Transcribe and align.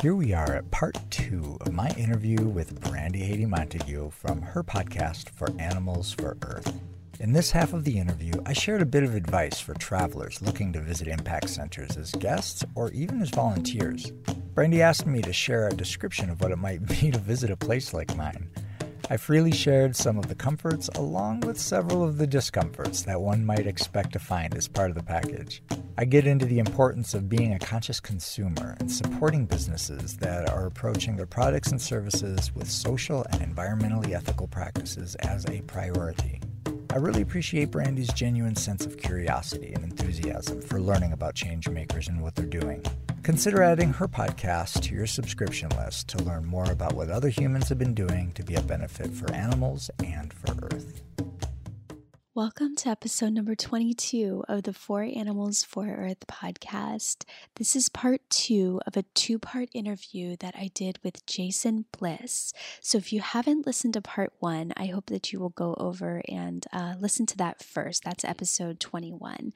Here 0.00 0.14
we 0.14 0.32
are 0.32 0.54
at 0.54 0.70
part 0.70 0.96
two 1.10 1.58
of 1.60 1.74
my 1.74 1.90
interview 1.90 2.40
with 2.40 2.80
Brandy 2.80 3.18
Haiti 3.18 3.44
Montague 3.44 4.08
from 4.08 4.40
her 4.40 4.64
podcast 4.64 5.28
For 5.28 5.48
Animals 5.60 6.12
for 6.12 6.38
Earth. 6.42 6.80
In 7.18 7.34
this 7.34 7.50
half 7.50 7.74
of 7.74 7.84
the 7.84 7.98
interview, 7.98 8.32
I 8.46 8.54
shared 8.54 8.80
a 8.80 8.86
bit 8.86 9.02
of 9.02 9.14
advice 9.14 9.60
for 9.60 9.74
travelers 9.74 10.40
looking 10.40 10.72
to 10.72 10.80
visit 10.80 11.06
impact 11.06 11.50
centers 11.50 11.98
as 11.98 12.12
guests 12.12 12.64
or 12.74 12.90
even 12.92 13.20
as 13.20 13.28
volunteers. 13.28 14.10
Brandy 14.54 14.80
asked 14.80 15.06
me 15.06 15.20
to 15.20 15.34
share 15.34 15.68
a 15.68 15.76
description 15.76 16.30
of 16.30 16.40
what 16.40 16.50
it 16.50 16.56
might 16.56 16.86
be 17.00 17.10
to 17.10 17.18
visit 17.18 17.50
a 17.50 17.56
place 17.58 17.92
like 17.92 18.16
mine. 18.16 18.48
I 19.12 19.16
freely 19.16 19.50
shared 19.50 19.96
some 19.96 20.18
of 20.18 20.28
the 20.28 20.36
comforts 20.36 20.86
along 20.94 21.40
with 21.40 21.58
several 21.58 22.04
of 22.04 22.16
the 22.16 22.28
discomforts 22.28 23.02
that 23.02 23.20
one 23.20 23.44
might 23.44 23.66
expect 23.66 24.12
to 24.12 24.20
find 24.20 24.54
as 24.54 24.68
part 24.68 24.88
of 24.88 24.94
the 24.94 25.02
package. 25.02 25.64
I 25.98 26.04
get 26.04 26.28
into 26.28 26.46
the 26.46 26.60
importance 26.60 27.12
of 27.12 27.28
being 27.28 27.52
a 27.52 27.58
conscious 27.58 27.98
consumer 27.98 28.76
and 28.78 28.88
supporting 28.88 29.46
businesses 29.46 30.16
that 30.18 30.48
are 30.48 30.66
approaching 30.66 31.16
their 31.16 31.26
products 31.26 31.72
and 31.72 31.82
services 31.82 32.54
with 32.54 32.70
social 32.70 33.26
and 33.32 33.40
environmentally 33.42 34.12
ethical 34.12 34.46
practices 34.46 35.16
as 35.16 35.44
a 35.46 35.60
priority. 35.62 36.40
I 36.92 36.96
really 36.96 37.22
appreciate 37.22 37.70
Brandy's 37.70 38.12
genuine 38.12 38.56
sense 38.56 38.84
of 38.84 38.96
curiosity 38.96 39.72
and 39.74 39.84
enthusiasm 39.84 40.60
for 40.60 40.80
learning 40.80 41.12
about 41.12 41.36
changemakers 41.36 42.08
and 42.08 42.20
what 42.20 42.34
they're 42.34 42.46
doing. 42.46 42.82
Consider 43.22 43.62
adding 43.62 43.92
her 43.92 44.08
podcast 44.08 44.82
to 44.82 44.94
your 44.96 45.06
subscription 45.06 45.68
list 45.78 46.08
to 46.08 46.18
learn 46.24 46.44
more 46.44 46.68
about 46.68 46.94
what 46.94 47.08
other 47.08 47.28
humans 47.28 47.68
have 47.68 47.78
been 47.78 47.94
doing 47.94 48.32
to 48.32 48.42
be 48.42 48.56
a 48.56 48.62
benefit 48.62 49.12
for 49.12 49.32
animals 49.32 49.88
and 50.04 50.32
for 50.32 50.52
Earth. 50.64 51.00
Welcome 52.32 52.76
to 52.76 52.88
episode 52.88 53.32
number 53.32 53.56
22 53.56 54.44
of 54.46 54.62
the 54.62 54.72
For 54.72 55.02
Animals 55.02 55.64
for 55.64 55.88
Earth 55.88 56.28
podcast. 56.28 57.24
This 57.56 57.74
is 57.74 57.88
part 57.88 58.20
two 58.30 58.80
of 58.86 58.96
a 58.96 59.02
two 59.14 59.40
part 59.40 59.68
interview 59.74 60.36
that 60.36 60.54
I 60.56 60.70
did 60.72 61.00
with 61.02 61.26
Jason 61.26 61.86
Bliss. 61.90 62.52
So, 62.80 62.98
if 62.98 63.12
you 63.12 63.20
haven't 63.20 63.66
listened 63.66 63.94
to 63.94 64.00
part 64.00 64.32
one, 64.38 64.72
I 64.76 64.86
hope 64.86 65.06
that 65.06 65.32
you 65.32 65.40
will 65.40 65.48
go 65.48 65.74
over 65.76 66.22
and 66.28 66.64
uh, 66.72 66.94
listen 67.00 67.26
to 67.26 67.36
that 67.38 67.64
first. 67.64 68.04
That's 68.04 68.24
episode 68.24 68.78
21. 68.78 69.52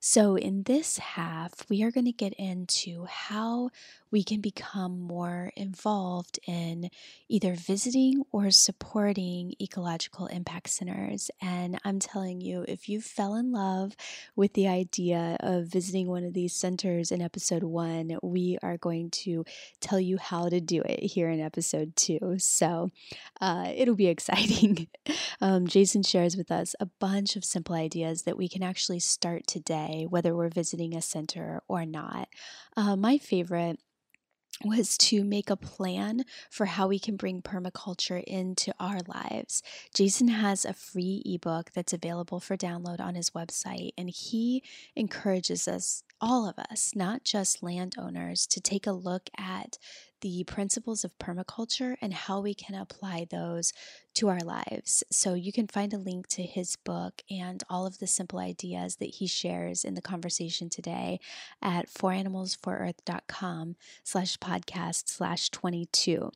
So, 0.00 0.36
in 0.36 0.62
this 0.62 0.98
half, 0.98 1.68
we 1.68 1.82
are 1.82 1.90
going 1.90 2.06
to 2.06 2.12
get 2.12 2.32
into 2.34 3.06
how 3.06 3.70
we 4.10 4.22
can 4.22 4.40
become 4.40 5.00
more 5.00 5.50
involved 5.56 6.38
in 6.46 6.90
either 7.28 7.54
visiting 7.54 8.22
or 8.32 8.50
supporting 8.50 9.54
ecological 9.60 10.26
impact 10.26 10.70
centers. 10.70 11.30
And 11.42 11.78
I'm 11.84 11.98
telling 11.98 12.40
you, 12.40 12.64
if 12.66 12.88
you 12.88 13.00
fell 13.00 13.34
in 13.34 13.52
love 13.52 13.94
with 14.34 14.54
the 14.54 14.68
idea 14.68 15.36
of 15.40 15.66
visiting 15.66 16.08
one 16.08 16.24
of 16.24 16.32
these 16.32 16.54
centers 16.54 17.12
in 17.12 17.20
episode 17.20 17.64
one, 17.64 18.18
we 18.22 18.56
are 18.62 18.78
going 18.78 19.10
to 19.10 19.44
tell 19.80 20.00
you 20.00 20.16
how 20.16 20.48
to 20.48 20.60
do 20.60 20.82
it 20.82 21.00
here 21.00 21.28
in 21.28 21.40
episode 21.40 21.94
two. 21.96 22.36
So 22.38 22.90
uh, 23.40 23.72
it'll 23.74 23.94
be 23.94 24.06
exciting. 24.18 24.88
um, 25.40 25.66
Jason 25.66 26.02
shares 26.02 26.36
with 26.36 26.50
us 26.50 26.74
a 26.80 26.86
bunch 26.86 27.36
of 27.36 27.44
simple 27.44 27.74
ideas 27.74 28.22
that 28.22 28.38
we 28.38 28.48
can 28.48 28.62
actually 28.62 29.00
start 29.00 29.46
today, 29.46 29.87
whether 30.08 30.34
we're 30.34 30.48
visiting 30.48 30.94
a 30.94 31.02
center 31.02 31.62
or 31.68 31.84
not. 31.84 32.28
Uh, 32.76 32.96
my 32.96 33.18
favorite 33.18 33.78
was 34.64 34.98
to 34.98 35.22
make 35.22 35.50
a 35.50 35.56
plan 35.56 36.24
for 36.50 36.66
how 36.66 36.88
we 36.88 36.98
can 36.98 37.16
bring 37.16 37.42
permaculture 37.42 38.22
into 38.24 38.72
our 38.80 38.98
lives. 39.06 39.62
Jason 39.94 40.28
has 40.28 40.64
a 40.64 40.72
free 40.72 41.22
ebook 41.24 41.70
that's 41.72 41.92
available 41.92 42.40
for 42.40 42.56
download 42.56 43.00
on 43.00 43.14
his 43.14 43.30
website, 43.30 43.90
and 43.96 44.10
he 44.10 44.62
encourages 44.96 45.68
us, 45.68 46.02
all 46.20 46.48
of 46.48 46.58
us, 46.58 46.92
not 46.96 47.22
just 47.22 47.62
landowners, 47.62 48.46
to 48.46 48.60
take 48.60 48.86
a 48.86 48.92
look 48.92 49.30
at 49.38 49.78
the 50.20 50.44
principles 50.44 51.04
of 51.04 51.16
permaculture 51.18 51.96
and 52.00 52.12
how 52.12 52.40
we 52.40 52.54
can 52.54 52.74
apply 52.74 53.26
those 53.30 53.72
to 54.18 54.28
our 54.28 54.40
lives. 54.40 55.04
So 55.12 55.34
you 55.34 55.52
can 55.52 55.68
find 55.68 55.94
a 55.94 55.98
link 55.98 56.26
to 56.28 56.42
his 56.42 56.74
book 56.74 57.22
and 57.30 57.62
all 57.70 57.86
of 57.86 57.98
the 57.98 58.08
simple 58.08 58.40
ideas 58.40 58.96
that 58.96 59.14
he 59.16 59.28
shares 59.28 59.84
in 59.84 59.94
the 59.94 60.02
conversation 60.02 60.68
today 60.68 61.20
at 61.62 61.88
foranimalsforearth.com 61.88 63.76
slash 64.02 64.36
podcast 64.38 65.08
slash 65.08 65.50
22. 65.50 66.32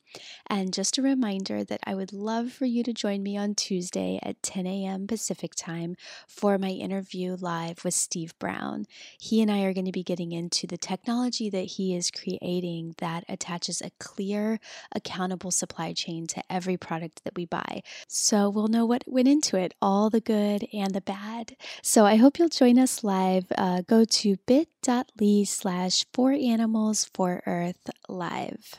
And 0.46 0.72
just 0.72 0.96
a 0.96 1.02
reminder 1.02 1.64
that 1.64 1.80
I 1.84 1.96
would 1.96 2.12
love 2.12 2.52
for 2.52 2.66
you 2.66 2.84
to 2.84 2.92
join 2.92 3.20
me 3.20 3.36
on 3.36 3.56
Tuesday 3.56 4.20
at 4.22 4.42
10 4.44 4.64
a.m. 4.66 5.08
Pacific 5.08 5.52
time 5.56 5.96
for 6.28 6.58
my 6.58 6.70
interview 6.70 7.36
live 7.40 7.84
with 7.84 7.94
Steve 7.94 8.38
Brown. 8.38 8.86
He 9.18 9.42
and 9.42 9.50
I 9.50 9.62
are 9.62 9.74
going 9.74 9.86
to 9.86 9.92
be 9.92 10.04
getting 10.04 10.30
into 10.30 10.68
the 10.68 10.78
technology 10.78 11.50
that 11.50 11.64
he 11.64 11.96
is 11.96 12.12
creating 12.12 12.94
that 12.98 13.24
attaches 13.28 13.71
a 13.80 13.90
clear, 13.98 14.60
accountable 14.94 15.50
supply 15.50 15.92
chain 15.92 16.26
to 16.26 16.42
every 16.50 16.76
product 16.76 17.24
that 17.24 17.36
we 17.36 17.46
buy. 17.46 17.82
So 18.08 18.50
we'll 18.50 18.68
know 18.68 18.84
what 18.84 19.04
went 19.06 19.28
into 19.28 19.56
it, 19.56 19.74
all 19.80 20.10
the 20.10 20.20
good 20.20 20.66
and 20.72 20.94
the 20.94 21.00
bad. 21.00 21.56
So 21.82 22.04
I 22.04 22.16
hope 22.16 22.38
you'll 22.38 22.48
join 22.48 22.78
us 22.78 23.02
live. 23.02 23.46
Uh, 23.56 23.82
go 23.82 24.04
to 24.04 24.36
bit.ly 24.46 25.44
slash 25.44 26.04
for 26.12 26.32
animals 26.32 27.10
for 27.14 27.42
earth 27.46 27.90
live. 28.08 28.74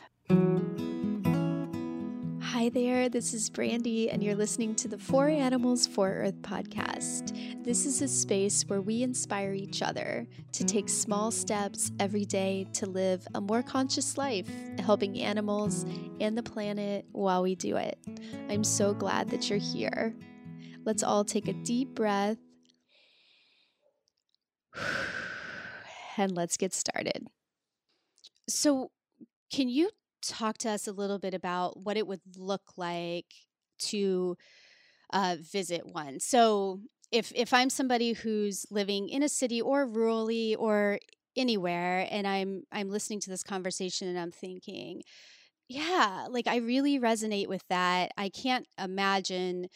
Hi 2.64 2.70
there, 2.70 3.10
this 3.10 3.34
is 3.34 3.50
Brandy, 3.50 4.08
and 4.08 4.24
you're 4.24 4.34
listening 4.34 4.74
to 4.76 4.88
the 4.88 4.96
For 4.96 5.28
Animals 5.28 5.86
for 5.86 6.10
Earth 6.10 6.40
podcast. 6.40 7.62
This 7.62 7.84
is 7.84 8.00
a 8.00 8.08
space 8.08 8.62
where 8.68 8.80
we 8.80 9.02
inspire 9.02 9.52
each 9.52 9.82
other 9.82 10.26
to 10.52 10.64
take 10.64 10.88
small 10.88 11.30
steps 11.30 11.90
every 12.00 12.24
day 12.24 12.66
to 12.72 12.86
live 12.86 13.28
a 13.34 13.40
more 13.42 13.62
conscious 13.62 14.16
life, 14.16 14.48
helping 14.78 15.20
animals 15.20 15.84
and 16.20 16.38
the 16.38 16.42
planet 16.42 17.04
while 17.12 17.42
we 17.42 17.54
do 17.54 17.76
it. 17.76 17.98
I'm 18.48 18.64
so 18.64 18.94
glad 18.94 19.28
that 19.28 19.50
you're 19.50 19.58
here. 19.58 20.16
Let's 20.86 21.02
all 21.02 21.22
take 21.22 21.48
a 21.48 21.52
deep 21.52 21.90
breath 21.90 22.38
and 26.16 26.32
let's 26.32 26.56
get 26.56 26.72
started. 26.72 27.26
So, 28.48 28.90
can 29.52 29.68
you 29.68 29.90
talk 30.28 30.58
to 30.58 30.70
us 30.70 30.86
a 30.86 30.92
little 30.92 31.18
bit 31.18 31.34
about 31.34 31.78
what 31.80 31.96
it 31.96 32.06
would 32.06 32.20
look 32.36 32.72
like 32.76 33.26
to 33.80 34.36
uh, 35.12 35.36
visit 35.40 35.86
one. 35.86 36.20
So 36.20 36.80
if 37.12 37.32
if 37.34 37.52
I'm 37.52 37.70
somebody 37.70 38.12
who's 38.12 38.66
living 38.70 39.08
in 39.08 39.22
a 39.22 39.28
city 39.28 39.60
or 39.60 39.86
rurally 39.86 40.56
or 40.58 40.98
anywhere 41.36 42.08
and 42.10 42.26
I'm 42.26 42.64
I'm 42.72 42.90
listening 42.90 43.20
to 43.20 43.30
this 43.30 43.42
conversation 43.42 44.08
and 44.08 44.18
I'm 44.18 44.32
thinking, 44.32 45.02
yeah, 45.68 46.26
like 46.30 46.46
I 46.46 46.56
really 46.56 46.98
resonate 47.00 47.48
with 47.48 47.64
that. 47.68 48.12
I 48.18 48.28
can't 48.30 48.66
imagine, 48.78 49.68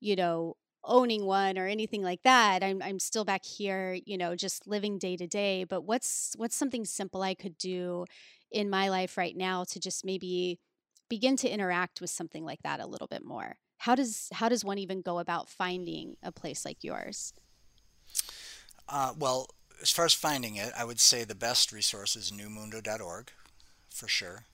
you 0.00 0.16
know, 0.16 0.54
owning 0.84 1.24
one 1.26 1.58
or 1.58 1.66
anything 1.66 2.02
like 2.02 2.22
that. 2.24 2.62
I'm 2.62 2.82
I'm 2.82 2.98
still 2.98 3.24
back 3.24 3.44
here, 3.44 3.98
you 4.06 4.16
know, 4.18 4.36
just 4.36 4.66
living 4.66 4.98
day 4.98 5.16
to 5.16 5.26
day, 5.26 5.64
but 5.64 5.82
what's 5.82 6.34
what's 6.36 6.56
something 6.56 6.84
simple 6.84 7.22
I 7.22 7.34
could 7.34 7.58
do 7.58 8.04
in 8.50 8.70
my 8.70 8.88
life 8.88 9.16
right 9.16 9.36
now 9.36 9.64
to 9.64 9.80
just 9.80 10.04
maybe 10.04 10.58
begin 11.08 11.36
to 11.36 11.48
interact 11.48 12.00
with 12.00 12.10
something 12.10 12.44
like 12.44 12.62
that 12.62 12.80
a 12.80 12.86
little 12.86 13.06
bit 13.06 13.24
more? 13.24 13.56
How 13.78 13.94
does 13.94 14.28
how 14.32 14.48
does 14.48 14.64
one 14.64 14.78
even 14.78 15.02
go 15.02 15.18
about 15.18 15.48
finding 15.48 16.16
a 16.22 16.32
place 16.32 16.64
like 16.64 16.82
yours? 16.82 17.32
Uh, 18.88 19.12
well 19.18 19.48
as 19.80 19.90
far 19.90 20.04
as 20.04 20.12
finding 20.14 20.56
it 20.56 20.72
i 20.76 20.84
would 20.84 20.98
say 20.98 21.22
the 21.22 21.34
best 21.34 21.70
resource 21.72 22.16
is 22.16 22.32
numundo.org 22.32 23.30
for 23.90 24.08
sure. 24.08 24.44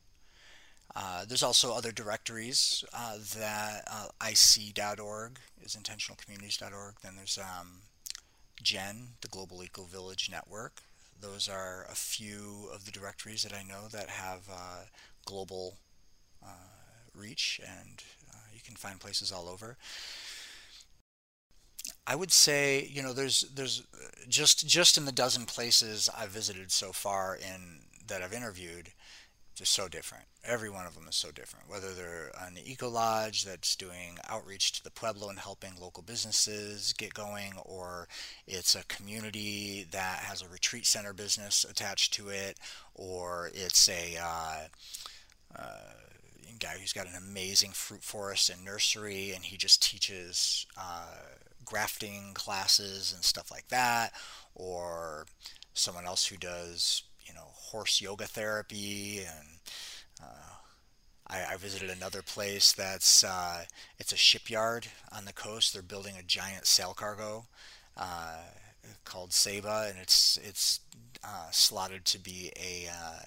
Uh, 0.97 1.25
there's 1.25 1.43
also 1.43 1.73
other 1.73 1.91
directories 1.91 2.85
uh, 2.93 3.17
that 3.37 3.83
uh, 3.91 4.07
ic.org 4.29 5.39
is 5.61 5.77
intentionalcommunities.org 5.77 6.95
then 7.03 7.17
there's 7.17 7.39
um, 7.39 7.81
gen 8.63 9.09
the 9.21 9.29
global 9.29 9.63
eco 9.65 9.85
village 9.85 10.31
network 10.31 10.83
those 11.25 11.49
are 11.49 11.87
a 11.91 11.95
few 11.95 12.69
of 12.73 12.85
the 12.85 12.91
directories 12.91 13.43
that 13.43 13.55
I 13.55 13.63
know 13.63 13.89
that 13.91 14.09
have 14.11 14.43
uh, 14.53 14.85
global 15.25 15.79
uh, 16.45 16.49
reach, 17.15 17.61
and 17.67 18.03
uh, 18.31 18.37
you 18.53 18.61
can 18.63 18.77
find 18.77 19.01
places 19.01 19.33
all 19.33 19.49
over. 19.49 19.77
I 22.07 22.15
would 22.15 22.33
say, 22.33 22.89
you 22.93 23.03
know, 23.03 23.13
there's 23.15 23.41
there's 23.55 23.83
just 24.29 24.67
just 24.69 24.99
in 24.99 25.07
the 25.07 25.13
dozen 25.13 25.47
places 25.47 26.11
I've 26.17 26.31
visited 26.31 26.71
so 26.71 26.93
far 26.93 27.37
in 27.37 27.87
that 28.07 28.23
I've 28.23 28.35
interviewed, 28.35 28.91
just 29.55 29.73
so 29.73 29.89
different. 29.89 30.25
Every 30.45 30.69
one 30.69 30.87
of 30.87 30.95
them 30.95 31.07
is 31.09 31.17
so 31.17 31.31
different. 31.31 31.69
Whether 31.69 31.93
they're 31.93 32.33
an 32.41 32.59
eco 32.63 32.89
lodge 32.89 33.45
that's 33.45 33.77
doing 33.77 34.19
outreach 34.29 34.73
to 34.73 34.85
the 34.85 34.91
pueblo 34.91 35.29
and 35.29 35.39
helping 35.39 35.73
local 35.81 36.03
businesses 36.03 36.93
get 36.93 37.15
going, 37.15 37.55
or 37.65 38.09
it's 38.47 38.75
a 38.75 38.85
community 38.85 39.87
that 39.91 40.19
has 40.19 40.43
a 40.43 40.49
retreat 40.49 40.87
center 40.87 41.13
business 41.13 41.65
attached 41.65 42.13
to 42.15 42.29
it, 42.29 42.59
or 42.95 43.51
it's 43.55 43.89
a 43.89 44.17
uh, 44.21 44.61
uh, 45.57 45.93
guy 46.59 46.77
who's 46.81 46.93
got 46.93 47.07
an 47.07 47.17
amazing 47.17 47.71
fruit 47.71 48.03
forest 48.03 48.51
and 48.51 48.65
nursery, 48.65 49.33
and 49.35 49.45
he 49.45 49.57
just 49.57 49.83
teaches 49.83 50.67
uh, 50.77 51.17
grafting 51.65 52.33
classes 52.35 53.13
and 53.13 53.23
stuff 53.23 53.51
like 53.51 53.69
that, 53.69 54.13
or 54.55 55.27
someone 55.75 56.07
else 56.07 56.27
who 56.27 56.37
does 56.37 57.03
horse 57.75 58.01
yoga 58.01 58.25
therapy 58.25 59.19
and 59.19 59.49
Uh, 60.23 60.55
I, 61.27 61.55
I, 61.55 61.57
visited 61.57 61.91
another 61.91 62.23
place 62.23 62.73
that's 62.73 63.25
uh, 63.25 63.65
it's 63.99 64.13
a 64.13 64.17
shipyard 64.17 64.87
on 65.11 65.25
the 65.25 65.33
coast. 65.33 65.73
They're 65.73 65.83
building 65.83 66.15
a 66.17 66.23
giant 66.23 66.67
sail 66.67 66.95
cargo 66.95 67.47
uh, 67.97 68.37
called 69.05 69.31
Ceiba, 69.31 69.91
and 69.91 69.99
it's 69.99 70.39
it's 70.49 70.81
uh, 71.25 71.51
slotted 71.51 72.05
to 72.05 72.19
be 72.19 72.53
a 72.57 72.89
uh, 72.89 73.25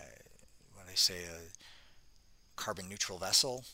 what 0.75 0.85
do 0.85 0.91
I 0.91 0.95
say 0.95 1.15
a 1.25 1.39
carbon 2.55 2.87
neutral 2.87 3.17
vessel 3.17 3.65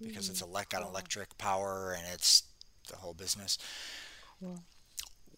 because 0.00 0.24
mm-hmm. 0.24 0.32
it's 0.32 0.42
elect- 0.42 0.72
got 0.72 0.82
electric 0.82 1.38
power 1.38 1.94
and 1.96 2.04
it's 2.12 2.42
the 2.90 2.96
whole 2.96 3.14
business. 3.14 3.58
Cool. 4.40 4.58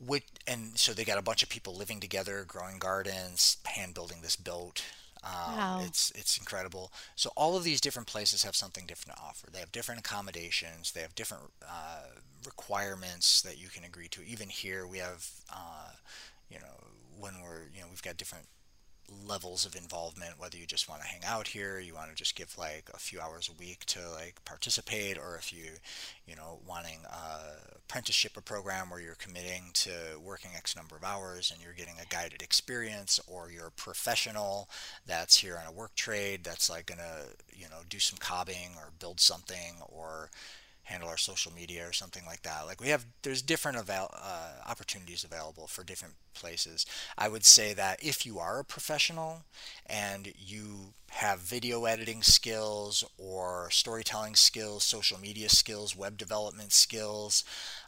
Which, 0.05 0.25
and 0.47 0.79
so 0.79 0.93
they 0.93 1.05
got 1.05 1.19
a 1.19 1.23
bunch 1.23 1.43
of 1.43 1.51
people 1.51 1.75
living 1.77 2.01
together, 2.01 2.45
growing 2.47 2.79
gardens, 2.79 3.59
hand 3.67 3.95
building 3.95 4.19
this 4.23 4.37
boat. 4.37 4.83
Um, 5.23 5.57
wow. 5.57 5.83
It's 5.85 6.11
it's 6.13 6.39
incredible. 6.39 6.91
So 7.15 7.31
all 7.37 7.57
of 7.57 7.65
these 7.65 7.81
different 7.81 8.09
places 8.09 8.43
have 8.43 8.57
something 8.57 8.87
different 8.87 9.19
to 9.19 9.23
offer. 9.23 9.51
They 9.51 9.59
have 9.59 9.73
different 9.73 10.01
accommodations. 10.01 10.93
They 10.93 11.03
have 11.03 11.15
different 11.15 11.45
uh, 11.63 12.05
requirements 12.47 13.43
that 13.43 13.61
you 13.61 13.69
can 13.69 13.85
agree 13.85 14.09
to. 14.09 14.23
Even 14.27 14.49
here, 14.49 14.87
we 14.87 14.99
have, 14.99 15.31
uh, 15.53 15.91
you 16.49 16.59
know, 16.59 16.87
when 17.19 17.35
we're 17.43 17.65
you 17.75 17.83
know 17.83 17.87
we've 17.91 18.03
got 18.03 18.17
different 18.17 18.47
levels 19.27 19.65
of 19.65 19.75
involvement 19.75 20.39
whether 20.39 20.57
you 20.57 20.67
just 20.67 20.89
want 20.89 21.01
to 21.03 21.09
hang 21.09 21.23
out 21.25 21.49
here 21.49 21.81
you 21.81 21.95
want 21.95 22.09
to 22.09 22.15
just 22.15 22.37
give 22.37 22.57
like 22.57 22.89
a 22.95 22.99
few 22.99 23.21
hours 23.21 23.49
a 23.49 23.59
week 23.61 23.85
to 23.87 23.99
like 24.11 24.45
participate 24.45 25.19
or 25.19 25.37
if 25.37 25.53
you 25.53 25.65
you 26.27 26.37
know 26.37 26.61
wanting 26.67 27.01
a 27.07 27.77
apprenticeship 27.77 28.37
a 28.37 28.41
program 28.41 28.89
where 28.89 29.01
you're 29.01 29.17
committing 29.17 29.65
to 29.73 29.91
working 30.25 30.53
x 30.57 30.77
number 30.77 30.97
of 30.97 31.03
hours 31.03 31.51
and 31.51 31.61
you're 31.63 31.75
getting 31.75 31.97
a 32.01 32.07
guided 32.07 32.41
experience 32.41 33.19
or 33.27 33.51
you're 33.51 33.67
a 33.69 33.73
professional 33.73 34.69
that's 35.07 35.39
here 35.39 35.59
on 35.61 35.67
a 35.67 35.77
work 35.77 35.95
trade 35.97 36.45
that's 36.45 36.71
like 36.71 36.87
gonna 36.87 37.25
you 37.53 37.69
know 37.69 37.81
do 37.89 37.99
some 37.99 38.19
cobbing 38.19 38.71
or 38.77 38.91
build 38.99 39.19
something 39.19 39.75
or 39.89 40.31
handle 40.91 41.09
our 41.09 41.17
social 41.17 41.53
media 41.53 41.87
or 41.87 41.93
something 41.93 42.25
like 42.27 42.43
that. 42.43 42.67
Like 42.67 42.81
we 42.81 42.89
have, 42.89 43.07
there's 43.23 43.43
different 43.43 43.79
avail- 43.79 44.13
uh, 44.13 44.69
opportunities 44.69 45.25
available 45.25 45.67
for 45.67 45.85
different 45.85 46.15
places. 46.35 46.85
I 47.17 47.29
would 47.29 47.45
say 47.45 47.73
that 47.75 48.03
if 48.03 48.27
you 48.27 48.39
are 48.39 48.59
a 48.61 48.65
professional 48.65 49.43
and 49.87 50.33
you 50.37 50.95
have 51.11 51.41
video 51.41 51.85
editing 51.85 52.23
skills 52.23 53.05
or 53.19 53.69
storytelling 53.71 54.37
skills, 54.37 54.85
social 54.85 55.19
media 55.19 55.49
skills, 55.49 55.97
web 55.97 56.17
development 56.17 56.73
skills, 56.73 57.45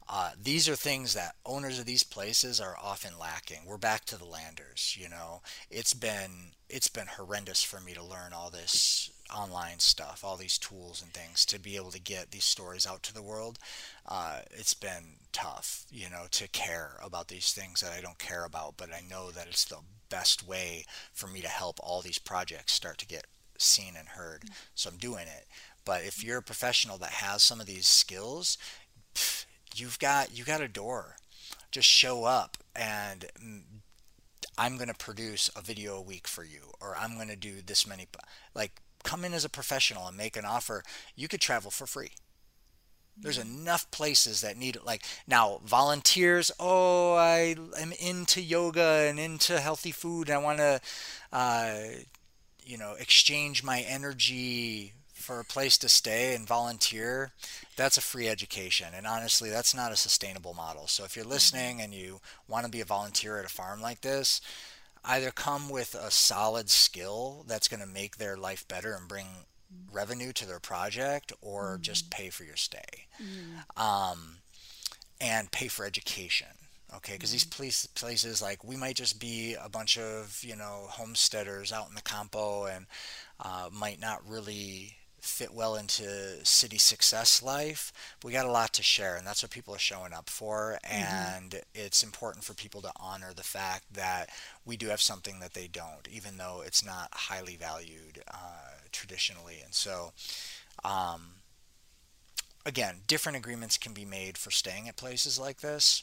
uh, 0.09 0.31
these 0.41 0.69
are 0.69 0.77
things 0.77 1.15
that 1.15 1.37
owners 1.47 1.79
of 1.79 1.87
these 1.87 2.03
places 2.03 2.61
are 2.61 2.77
often 2.83 3.19
lacking. 3.19 3.61
We're 3.65 3.79
back 3.79 4.05
to 4.07 4.19
the 4.19 4.25
landers, 4.25 4.97
you 5.01 5.09
know. 5.09 5.43
It's 5.71 5.95
been 5.95 6.53
it's 6.69 6.89
been 6.89 7.07
horrendous 7.07 7.63
for 7.63 7.81
me 7.81 7.93
to 7.95 8.03
learn 8.03 8.33
all 8.33 8.51
this 8.51 9.11
online 9.35 9.79
stuff, 9.79 10.23
all 10.25 10.37
these 10.37 10.59
tools 10.59 11.03
and 11.03 11.13
things 11.13 11.45
to 11.47 11.59
be 11.59 11.77
able 11.77 11.91
to 11.91 12.01
get 12.01 12.31
these 12.31 12.45
stories 12.45 12.87
out 12.87 13.03
to 13.05 13.15
the 13.15 13.23
world. 13.23 13.59
Uh, 14.07 14.41
it's 14.51 14.75
been 14.75 15.17
tough, 15.33 15.85
you 15.91 16.11
know, 16.11 16.25
to 16.31 16.49
care 16.49 16.99
about 17.03 17.29
these 17.29 17.53
things 17.53 17.81
that 17.81 17.93
I 17.93 18.01
don't 18.01 18.19
care 18.19 18.45
about, 18.45 18.77
but 18.77 18.91
I 18.93 19.03
know 19.09 19.31
that 19.31 19.47
it's 19.47 19.65
the 19.65 19.79
best 20.09 20.47
way 20.47 20.85
for 21.13 21.27
me 21.27 21.41
to 21.41 21.49
help 21.49 21.79
all 21.83 22.03
these 22.03 22.19
projects 22.19 22.73
start 22.73 22.99
to 22.99 23.07
get 23.07 23.27
seen 23.59 23.95
and 23.97 24.09
heard. 24.09 24.43
Mm-hmm. 24.43 24.55
So 24.75 24.91
I'm 24.91 24.97
doing 24.97 25.27
it. 25.27 25.47
But 25.85 26.05
if 26.05 26.23
you're 26.23 26.39
a 26.39 26.43
professional 26.43 26.99
that 26.99 27.11
has 27.11 27.43
some 27.43 27.61
of 27.61 27.67
these 27.67 27.87
skills, 27.87 28.59
you've 29.75 29.99
got 29.99 30.37
you 30.37 30.45
got 30.45 30.61
a 30.61 30.69
door. 30.69 31.17
Just 31.71 31.89
show 31.89 32.25
up 32.25 32.59
and 32.77 33.27
I'm 34.59 34.77
going 34.77 34.89
to 34.89 34.95
produce 34.95 35.51
a 35.57 35.63
video 35.63 35.97
a 35.97 36.03
week 36.03 36.29
for 36.29 36.45
you 36.45 36.73
or 36.81 36.95
I'm 36.99 37.17
going 37.17 37.29
to 37.29 37.37
do 37.37 37.63
this 37.65 37.87
many 37.87 38.07
like 38.55 38.81
come 39.03 39.25
in 39.25 39.35
as 39.35 39.45
a 39.45 39.51
professional 39.51 40.07
and 40.07 40.17
make 40.17 40.37
an 40.37 40.45
offer, 40.45 40.83
you 41.17 41.29
could 41.29 41.41
travel 41.41 41.71
for 41.71 41.87
free. 41.87 42.13
There's 43.17 43.39
mm-hmm. 43.39 43.63
enough 43.63 43.91
places 43.91 44.41
that 44.41 44.57
need 44.57 44.77
it. 44.77 44.87
Like 44.87 45.05
now, 45.27 45.61
volunteers. 45.65 46.51
Oh, 46.59 47.15
I 47.15 47.57
am 47.79 47.93
into 48.01 48.41
yoga 48.41 49.07
and 49.09 49.19
into 49.19 49.61
healthy 49.61 49.93
food. 49.93 50.29
And 50.29 50.39
I 50.39 50.43
want 50.43 50.59
to, 50.59 50.81
uh, 51.33 51.79
you 52.65 52.79
know, 52.79 52.95
exchange 52.99 53.63
my 53.63 53.81
energy 53.81 54.95
for 55.23 55.41
a 55.41 55.45
place 55.45 55.79
to 55.79 55.89
stay 55.89 56.35
and 56.35 56.47
volunteer. 56.47 57.33
That's 57.77 57.97
a 57.97 58.03
free 58.03 58.29
education, 58.29 58.89
and 58.95 59.07
honestly, 59.07 59.49
that's 59.49 59.75
not 59.75 59.93
a 59.93 59.97
sustainable 59.97 60.53
model. 60.53 60.89
So 60.89 61.05
if 61.05 61.17
you're 61.17 61.25
mm-hmm. 61.25 61.33
listening 61.33 61.81
and 61.81 61.95
you 61.95 62.21
want 62.49 62.67
to 62.67 62.71
be 62.71 62.81
a 62.81 62.85
volunteer 62.85 63.39
at 63.39 63.47
a 63.47 63.49
farm 63.49 63.81
like 63.81 64.01
this, 64.01 64.41
either 65.05 65.31
come 65.31 65.69
with 65.69 65.95
a 65.95 66.11
solid 66.11 66.71
skill 66.71 67.45
that's 67.49 67.69
going 67.69 67.81
to 67.81 67.87
make 67.87 68.17
their 68.17 68.37
life 68.37 68.67
better 68.69 68.95
and 68.95 69.09
bring 69.09 69.27
revenue 69.93 70.33
to 70.33 70.47
their 70.47 70.61
project 70.61 71.33
or 71.41 71.75
mm-hmm. 71.75 71.83
just 71.83 72.11
pay 72.11 72.31
for 72.31 72.45
your 72.45 72.57
stay 72.57 73.07
mm-hmm. 73.21 73.83
um, 73.83 74.37
and 75.21 75.51
pay 75.51 75.69
for 75.69 75.85
education 75.85 76.47
okay 76.95 77.15
because 77.15 77.31
mm-hmm. 77.31 77.63
these 77.63 77.87
places 77.87 78.43
like 78.43 78.63
we 78.65 78.77
might 78.77 78.97
just 78.97 79.21
be 79.21 79.57
a 79.63 79.69
bunch 79.69 79.99
of 79.99 80.43
you 80.43 80.57
know 80.57 80.87
homesteaders 80.89 81.73
out 81.73 81.89
in 81.89 81.95
the 81.95 82.03
campo 82.03 82.67
and 82.67 82.87
uh, 83.41 83.69
might 83.73 84.01
not 84.01 84.27
really 84.29 84.97
fit 85.23 85.55
well 85.55 85.77
into 85.77 86.45
city 86.45 86.79
success 86.79 87.43
life. 87.43 87.93
We 88.25 88.33
got 88.33 88.45
a 88.45 88.51
lot 88.51 88.73
to 88.75 88.83
share, 88.83 89.15
and 89.15 89.25
that's 89.25 89.43
what 89.43 89.53
people 89.53 89.73
are 89.73 89.79
showing 89.79 90.13
up 90.13 90.29
for. 90.29 90.79
Mm-hmm. 90.85 91.37
And 91.45 91.63
it's 91.75 92.03
important 92.03 92.45
for 92.45 92.55
people 92.55 92.83
to 92.83 92.91
honor 92.97 93.33
the 93.35 93.45
fact 93.45 93.95
that 93.95 94.31
we 94.67 94.77
do 94.77 94.89
have 94.89 95.01
something 95.01 95.39
that 95.39 95.55
they 95.55 95.69
don't, 95.69 96.09
even 96.11 96.39
though 96.39 96.63
it's 96.67 96.85
not 96.85 97.09
highly 97.13 97.55
valued 97.55 98.23
uh, 98.35 98.81
traditionally. 98.91 99.61
And 99.65 99.73
so, 99.73 100.13
um, 100.85 101.35
again, 102.67 103.03
different 103.07 103.39
agreements 103.39 103.79
can 103.79 103.95
be 103.95 104.05
made 104.05 104.37
for 104.37 104.51
staying 104.51 104.89
at 104.89 104.97
places 104.97 105.39
like 105.39 105.61
this. 105.61 106.03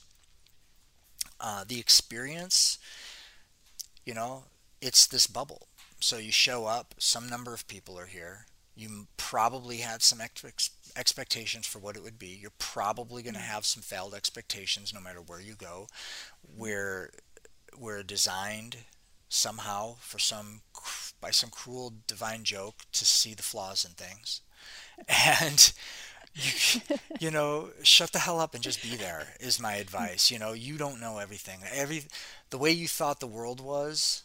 Uh, 1.41 1.65
the 1.67 1.79
experience, 1.79 2.79
you 4.05 4.13
know, 4.13 4.45
it's 4.81 5.05
this 5.05 5.27
bubble. 5.27 5.67
So 5.99 6.17
you 6.17 6.31
show 6.31 6.65
up, 6.65 6.95
some 6.97 7.27
number 7.27 7.53
of 7.53 7.67
people 7.67 7.99
are 7.99 8.05
here 8.05 8.45
you 8.79 9.07
probably 9.17 9.77
had 9.77 10.01
some 10.01 10.21
ex- 10.21 10.71
expectations 10.95 11.67
for 11.67 11.79
what 11.79 11.95
it 11.95 12.03
would 12.03 12.17
be. 12.17 12.27
You're 12.27 12.51
probably 12.57 13.21
going 13.21 13.33
to 13.33 13.39
mm. 13.39 13.43
have 13.43 13.65
some 13.65 13.83
failed 13.83 14.13
expectations 14.13 14.93
no 14.93 15.01
matter 15.01 15.19
where 15.19 15.41
you 15.41 15.55
go. 15.55 15.87
We're, 16.57 17.11
we're 17.77 18.03
designed 18.03 18.77
somehow 19.29 19.95
for 19.99 20.17
some 20.17 20.61
by 21.21 21.29
some 21.29 21.51
cruel 21.51 21.93
divine 22.07 22.43
joke 22.43 22.77
to 22.91 23.05
see 23.05 23.35
the 23.35 23.43
flaws 23.43 23.85
in 23.85 23.91
things 23.91 24.41
and 25.07 25.71
you, 26.33 26.81
you 27.19 27.29
know 27.29 27.69
shut 27.83 28.11
the 28.11 28.17
hell 28.17 28.39
up 28.39 28.55
and 28.55 28.63
just 28.63 28.81
be 28.81 28.95
there 28.95 29.27
is 29.39 29.59
my 29.59 29.75
advice 29.75 30.31
you 30.31 30.39
know 30.39 30.53
you 30.53 30.77
don't 30.77 30.99
know 30.99 31.19
everything 31.19 31.59
every 31.71 32.03
the 32.49 32.57
way 32.57 32.71
you 32.71 32.87
thought 32.87 33.19
the 33.19 33.27
world 33.27 33.61
was 33.61 34.23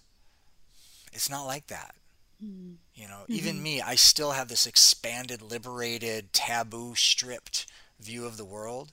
it's 1.13 1.29
not 1.29 1.45
like 1.45 1.67
that 1.67 1.95
Mm. 2.43 2.77
You 2.95 3.09
know, 3.09 3.23
mm-hmm. 3.23 3.35
even 3.35 3.63
me, 3.63 3.81
I 3.81 3.95
still 3.95 4.33
have 4.33 4.49
this 4.49 4.67
expanded, 4.67 5.43
liberated, 5.43 6.33
taboo 6.33 6.95
stripped 6.95 7.67
view 8.01 8.27
of 8.27 8.37
the 8.37 8.45
world, 8.45 8.93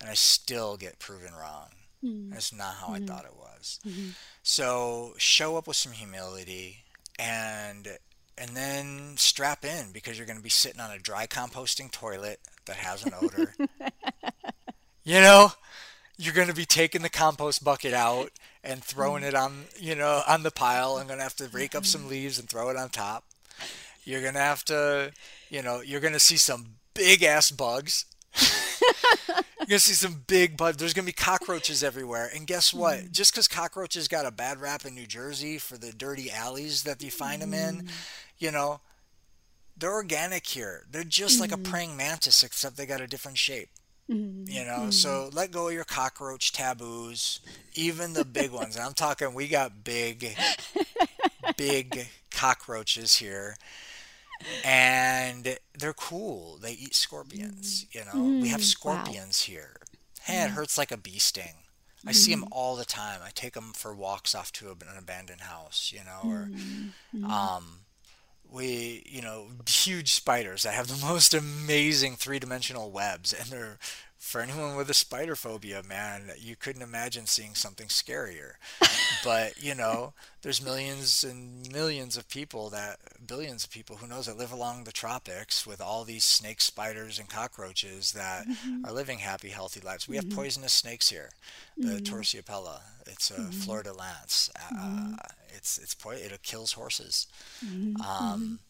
and 0.00 0.08
I 0.08 0.14
still 0.14 0.76
get 0.76 0.98
proven 0.98 1.32
wrong. 1.34 1.68
Mm. 2.04 2.30
That's 2.30 2.52
not 2.52 2.74
how 2.74 2.88
mm-hmm. 2.88 3.04
I 3.04 3.06
thought 3.06 3.24
it 3.24 3.36
was. 3.36 3.80
Mm-hmm. 3.86 4.10
So 4.42 5.14
show 5.18 5.56
up 5.56 5.66
with 5.66 5.76
some 5.76 5.92
humility 5.92 6.84
and 7.18 7.98
and 8.38 8.56
then 8.56 9.16
strap 9.16 9.64
in 9.64 9.92
because 9.92 10.16
you're 10.16 10.26
going 10.26 10.38
to 10.38 10.42
be 10.42 10.48
sitting 10.48 10.80
on 10.80 10.90
a 10.90 10.98
dry 10.98 11.26
composting 11.26 11.90
toilet 11.90 12.40
that 12.64 12.76
has 12.76 13.04
an 13.04 13.12
odor. 13.20 13.54
you 15.04 15.20
know, 15.20 15.52
you're 16.16 16.32
going 16.32 16.48
to 16.48 16.54
be 16.54 16.64
taking 16.64 17.02
the 17.02 17.10
compost 17.10 17.62
bucket 17.62 17.92
out 17.92 18.30
and 18.62 18.84
throwing 18.84 19.22
it 19.22 19.34
on 19.34 19.64
you 19.78 19.94
know 19.94 20.22
on 20.26 20.42
the 20.42 20.50
pile. 20.50 20.96
I'm 20.96 21.06
gonna 21.06 21.22
have 21.22 21.36
to 21.36 21.48
rake 21.48 21.74
up 21.74 21.86
some 21.86 22.08
leaves 22.08 22.38
and 22.38 22.48
throw 22.48 22.68
it 22.70 22.76
on 22.76 22.88
top. 22.90 23.24
You're 24.04 24.22
gonna 24.22 24.38
have 24.40 24.64
to, 24.66 25.12
you 25.48 25.62
know, 25.62 25.80
you're 25.80 26.00
gonna 26.00 26.18
see 26.18 26.36
some 26.36 26.76
big 26.94 27.22
ass 27.22 27.50
bugs. 27.50 28.06
you're 29.28 29.66
gonna 29.68 29.78
see 29.78 29.92
some 29.92 30.24
big 30.26 30.56
bugs. 30.56 30.78
There's 30.78 30.94
gonna 30.94 31.06
be 31.06 31.12
cockroaches 31.12 31.84
everywhere. 31.84 32.30
And 32.34 32.46
guess 32.46 32.72
what? 32.72 32.98
Mm. 32.98 33.12
Just 33.12 33.32
because 33.32 33.46
cockroaches 33.48 34.08
got 34.08 34.26
a 34.26 34.30
bad 34.30 34.60
rap 34.60 34.84
in 34.86 34.94
New 34.94 35.06
Jersey 35.06 35.58
for 35.58 35.76
the 35.76 35.92
dirty 35.92 36.30
alleys 36.30 36.82
that 36.84 37.02
you 37.02 37.10
find 37.10 37.42
them 37.42 37.54
in, 37.54 37.88
you 38.38 38.50
know, 38.50 38.80
they're 39.76 39.92
organic 39.92 40.46
here. 40.46 40.84
They're 40.90 41.04
just 41.04 41.40
like 41.40 41.52
a 41.52 41.56
mm-hmm. 41.56 41.70
praying 41.70 41.96
mantis, 41.96 42.42
except 42.42 42.76
they 42.76 42.86
got 42.86 43.00
a 43.00 43.06
different 43.06 43.38
shape. 43.38 43.68
Mm-hmm. 44.10 44.44
You 44.48 44.64
know, 44.64 44.78
mm-hmm. 44.80 44.90
so 44.90 45.30
let 45.32 45.50
go 45.50 45.68
of 45.68 45.74
your 45.74 45.84
cockroach 45.84 46.52
taboos, 46.52 47.40
even 47.74 48.12
the 48.12 48.24
big 48.24 48.50
ones. 48.50 48.76
I'm 48.76 48.94
talking, 48.94 49.34
we 49.34 49.48
got 49.48 49.84
big, 49.84 50.36
big 51.56 52.08
cockroaches 52.30 53.16
here, 53.16 53.56
and 54.64 55.58
they're 55.78 55.92
cool. 55.92 56.58
They 56.60 56.72
eat 56.72 56.94
scorpions. 56.94 57.86
You 57.92 58.00
know, 58.00 58.12
mm-hmm. 58.12 58.40
we 58.40 58.48
have 58.48 58.60
mm, 58.60 58.64
scorpions 58.64 59.46
wow. 59.46 59.52
here. 59.52 59.76
Hey, 60.22 60.42
it 60.44 60.50
hurts 60.50 60.76
like 60.76 60.92
a 60.92 60.96
bee 60.96 61.18
sting. 61.18 61.54
I 62.06 62.12
see 62.12 62.30
them 62.30 62.42
mm-hmm. 62.42 62.52
all 62.52 62.76
the 62.76 62.84
time. 62.84 63.20
I 63.22 63.30
take 63.30 63.52
them 63.52 63.72
for 63.74 63.94
walks 63.94 64.34
off 64.34 64.52
to 64.52 64.70
an 64.70 64.96
abandoned 64.96 65.42
house, 65.42 65.92
you 65.94 66.00
know, 66.04 66.30
or 66.30 66.48
mm-hmm. 66.50 67.30
um, 67.30 67.80
we 68.50 69.02
you 69.06 69.22
know 69.22 69.48
huge 69.68 70.12
spiders 70.12 70.62
that 70.62 70.74
have 70.74 70.88
the 70.88 71.06
most 71.06 71.34
amazing 71.34 72.16
three-dimensional 72.16 72.90
webs 72.90 73.32
and 73.32 73.46
they're 73.48 73.78
for 74.20 74.42
anyone 74.42 74.76
with 74.76 74.90
a 74.90 74.94
spider 74.94 75.34
phobia, 75.34 75.82
man, 75.82 76.30
you 76.38 76.54
couldn't 76.54 76.82
imagine 76.82 77.24
seeing 77.24 77.54
something 77.54 77.88
scarier. 77.88 78.52
but, 79.24 79.60
you 79.62 79.74
know, 79.74 80.12
there's 80.42 80.62
millions 80.62 81.24
and 81.24 81.72
millions 81.72 82.18
of 82.18 82.28
people 82.28 82.68
that, 82.68 82.98
billions 83.26 83.64
of 83.64 83.70
people, 83.70 83.96
who 83.96 84.06
knows, 84.06 84.26
that 84.26 84.36
live 84.36 84.52
along 84.52 84.84
the 84.84 84.92
tropics 84.92 85.66
with 85.66 85.80
all 85.80 86.04
these 86.04 86.22
snakes, 86.22 86.64
spiders, 86.64 87.18
and 87.18 87.30
cockroaches 87.30 88.12
that 88.12 88.46
mm-hmm. 88.46 88.84
are 88.84 88.92
living 88.92 89.18
happy, 89.18 89.48
healthy 89.48 89.80
lives. 89.80 90.06
We 90.06 90.18
mm-hmm. 90.18 90.28
have 90.28 90.36
poisonous 90.36 90.74
snakes 90.74 91.08
here, 91.08 91.30
the 91.78 91.94
mm-hmm. 91.94 92.14
Terciopelo. 92.14 92.80
It's 93.06 93.30
a 93.30 93.34
mm-hmm. 93.34 93.50
fer-de-lance. 93.52 94.50
Uh, 94.70 95.16
it's, 95.54 95.78
it's, 95.78 95.96
it 96.04 96.42
kills 96.42 96.72
horses. 96.72 97.26
Mm-hmm. 97.64 98.00
Um, 98.00 98.60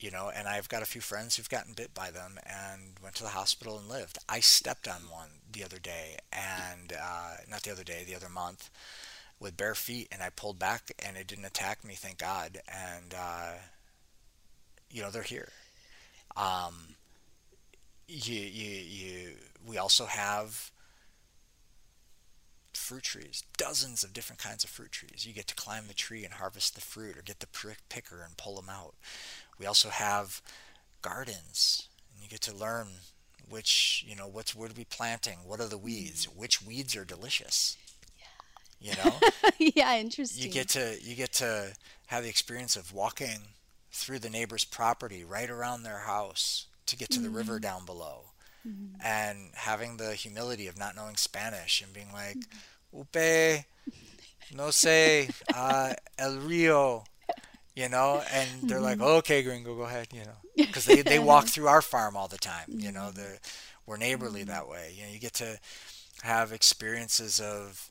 you 0.00 0.10
know, 0.10 0.30
and 0.34 0.46
I've 0.46 0.68
got 0.68 0.82
a 0.82 0.86
few 0.86 1.00
friends 1.00 1.36
who've 1.36 1.48
gotten 1.48 1.72
bit 1.72 1.94
by 1.94 2.10
them 2.10 2.38
and 2.44 2.92
went 3.02 3.14
to 3.16 3.22
the 3.22 3.30
hospital 3.30 3.78
and 3.78 3.88
lived. 3.88 4.18
I 4.28 4.40
stepped 4.40 4.86
on 4.86 5.08
one 5.10 5.28
the 5.50 5.64
other 5.64 5.78
day, 5.78 6.18
and 6.32 6.92
uh, 6.92 7.36
not 7.50 7.62
the 7.62 7.72
other 7.72 7.84
day, 7.84 8.04
the 8.06 8.14
other 8.14 8.28
month, 8.28 8.70
with 9.40 9.56
bare 9.56 9.74
feet, 9.74 10.08
and 10.12 10.22
I 10.22 10.30
pulled 10.30 10.58
back, 10.58 10.92
and 11.04 11.16
it 11.16 11.26
didn't 11.26 11.46
attack 11.46 11.84
me, 11.84 11.94
thank 11.94 12.18
God. 12.18 12.60
And 12.68 13.14
uh, 13.16 13.52
you 14.90 15.02
know, 15.02 15.10
they're 15.10 15.22
here. 15.22 15.48
Um, 16.36 16.96
you, 18.08 18.40
you, 18.40 18.70
you. 18.70 19.30
We 19.66 19.78
also 19.78 20.04
have 20.06 20.70
fruit 22.76 23.02
trees, 23.02 23.42
dozens 23.56 24.04
of 24.04 24.12
different 24.12 24.42
kinds 24.42 24.64
of 24.64 24.70
fruit 24.70 24.92
trees. 24.92 25.24
You 25.26 25.32
get 25.32 25.46
to 25.48 25.54
climb 25.54 25.86
the 25.86 25.94
tree 25.94 26.24
and 26.24 26.34
harvest 26.34 26.74
the 26.74 26.80
fruit, 26.80 27.16
or 27.16 27.22
get 27.22 27.40
the 27.40 27.76
picker 27.88 28.22
and 28.22 28.36
pull 28.36 28.56
them 28.56 28.68
out. 28.68 28.94
We 29.58 29.66
also 29.66 29.88
have 29.88 30.42
gardens, 31.02 31.88
and 32.12 32.22
you 32.22 32.28
get 32.28 32.40
to 32.42 32.54
learn 32.54 32.88
which, 33.48 34.04
you 34.06 34.16
know, 34.16 34.26
what's 34.26 34.54
what 34.54 34.70
are 34.70 34.74
we 34.74 34.84
planting? 34.84 35.38
What 35.44 35.60
are 35.60 35.68
the 35.68 35.78
weeds? 35.78 36.26
Mm. 36.26 36.36
Which 36.36 36.62
weeds 36.62 36.96
are 36.96 37.04
delicious? 37.04 37.76
You 38.80 38.92
know? 39.04 39.14
yeah, 39.58 39.96
interesting. 39.96 40.44
You 40.44 40.50
get 40.50 40.68
to 40.70 40.96
you 41.00 41.14
get 41.14 41.32
to 41.34 41.72
have 42.06 42.22
the 42.22 42.28
experience 42.28 42.76
of 42.76 42.92
walking 42.92 43.38
through 43.90 44.18
the 44.18 44.30
neighbor's 44.30 44.64
property 44.64 45.24
right 45.24 45.48
around 45.48 45.82
their 45.82 46.00
house 46.00 46.66
to 46.86 46.96
get 46.96 47.08
to 47.10 47.18
mm-hmm. 47.18 47.24
the 47.24 47.30
river 47.30 47.54
mm-hmm. 47.54 47.62
down 47.62 47.86
below. 47.86 48.24
Mm-hmm. 48.66 49.00
And 49.04 49.50
having 49.54 49.96
the 49.96 50.14
humility 50.14 50.68
of 50.68 50.78
not 50.78 50.96
knowing 50.96 51.16
Spanish 51.16 51.82
and 51.82 51.92
being 51.92 52.12
like. 52.12 52.38
Upe, 52.94 53.64
no 54.54 54.68
sé, 54.68 55.28
uh, 55.54 55.94
el 56.16 56.36
río, 56.38 57.04
you 57.74 57.88
know, 57.88 58.22
and 58.32 58.48
they're 58.68 58.78
mm-hmm. 58.78 58.84
like, 58.84 59.00
okay, 59.00 59.42
gringo, 59.42 59.74
go 59.74 59.82
ahead, 59.82 60.08
you 60.12 60.20
know, 60.20 60.36
because 60.56 60.84
they, 60.84 61.02
they 61.02 61.18
walk 61.18 61.46
through 61.46 61.66
our 61.66 61.82
farm 61.82 62.16
all 62.16 62.28
the 62.28 62.38
time, 62.38 62.66
you 62.68 62.92
know, 62.92 63.08
mm-hmm. 63.08 63.16
they're, 63.16 63.38
we're 63.86 63.96
neighborly 63.96 64.40
mm-hmm. 64.40 64.50
that 64.50 64.68
way. 64.68 64.94
You 64.96 65.04
know, 65.04 65.12
you 65.12 65.18
get 65.18 65.34
to 65.34 65.58
have 66.22 66.52
experiences 66.52 67.40
of 67.40 67.90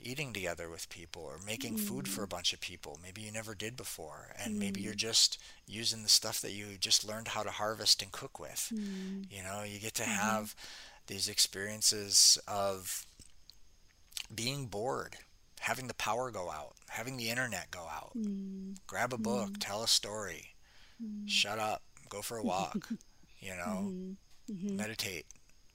eating 0.00 0.32
together 0.32 0.68
with 0.70 0.88
people 0.88 1.22
or 1.22 1.38
making 1.44 1.76
mm. 1.76 1.80
food 1.80 2.08
for 2.08 2.22
a 2.22 2.26
mm. 2.26 2.30
bunch 2.30 2.52
of 2.52 2.60
people 2.60 2.98
maybe 3.02 3.20
you 3.22 3.32
never 3.32 3.54
did 3.54 3.76
before 3.76 4.32
and 4.42 4.54
mm. 4.54 4.58
maybe 4.58 4.80
you're 4.80 4.92
mm. 4.92 4.96
just 4.96 5.38
using 5.66 6.02
the 6.02 6.08
stuff 6.08 6.40
that 6.40 6.52
you 6.52 6.66
just 6.80 7.06
learned 7.06 7.28
how 7.28 7.42
to 7.42 7.50
harvest 7.50 8.02
and 8.02 8.12
cook 8.12 8.38
with 8.38 8.72
mm. 8.72 9.24
you 9.30 9.42
know 9.42 9.62
you 9.64 9.78
get 9.78 9.94
to 9.94 10.02
mm-hmm. 10.02 10.12
have 10.12 10.54
these 11.08 11.28
experiences 11.28 12.38
of 12.46 13.06
being 14.34 14.66
bored 14.66 15.16
having 15.60 15.88
the 15.88 15.94
power 15.94 16.30
go 16.30 16.50
out, 16.50 16.74
having 16.88 17.16
the 17.16 17.30
internet 17.30 17.70
go 17.70 17.80
out. 17.80 18.12
Mm. 18.16 18.76
Grab 18.86 19.12
a 19.12 19.18
book, 19.18 19.54
tell 19.58 19.82
a 19.82 19.88
story, 19.88 20.54
shut 21.26 21.58
up, 21.58 21.82
go 22.08 22.22
for 22.22 22.38
a 22.38 22.42
walk, 22.42 22.88
you 23.40 23.50
know, 23.50 23.88
mm-hmm. 23.88 24.52
Mm-hmm. 24.52 24.76
meditate. 24.76 25.26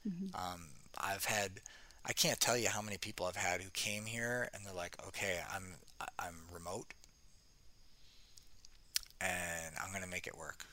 Mm-hmm. 0.08 0.36
Um, 0.36 0.62
I've 0.98 1.26
had, 1.26 1.60
I 2.06 2.14
can't 2.14 2.40
tell 2.40 2.58
you 2.58 2.70
how 2.70 2.82
many 2.82 2.98
people 2.98 3.26
I've 3.26 3.36
had 3.36 3.62
who 3.62 3.70
came 3.70 4.06
here 4.06 4.50
and 4.54 4.66
they're 4.66 4.74
like, 4.74 4.98
okay, 5.08 5.40
I'm, 5.54 5.76
I'm 6.20 6.36
remote 6.54 6.94
and 9.22 9.76
I'm 9.82 9.92
going 9.92 10.04
to 10.04 10.10
make 10.10 10.28
it 10.28 10.38
work. 10.38 10.66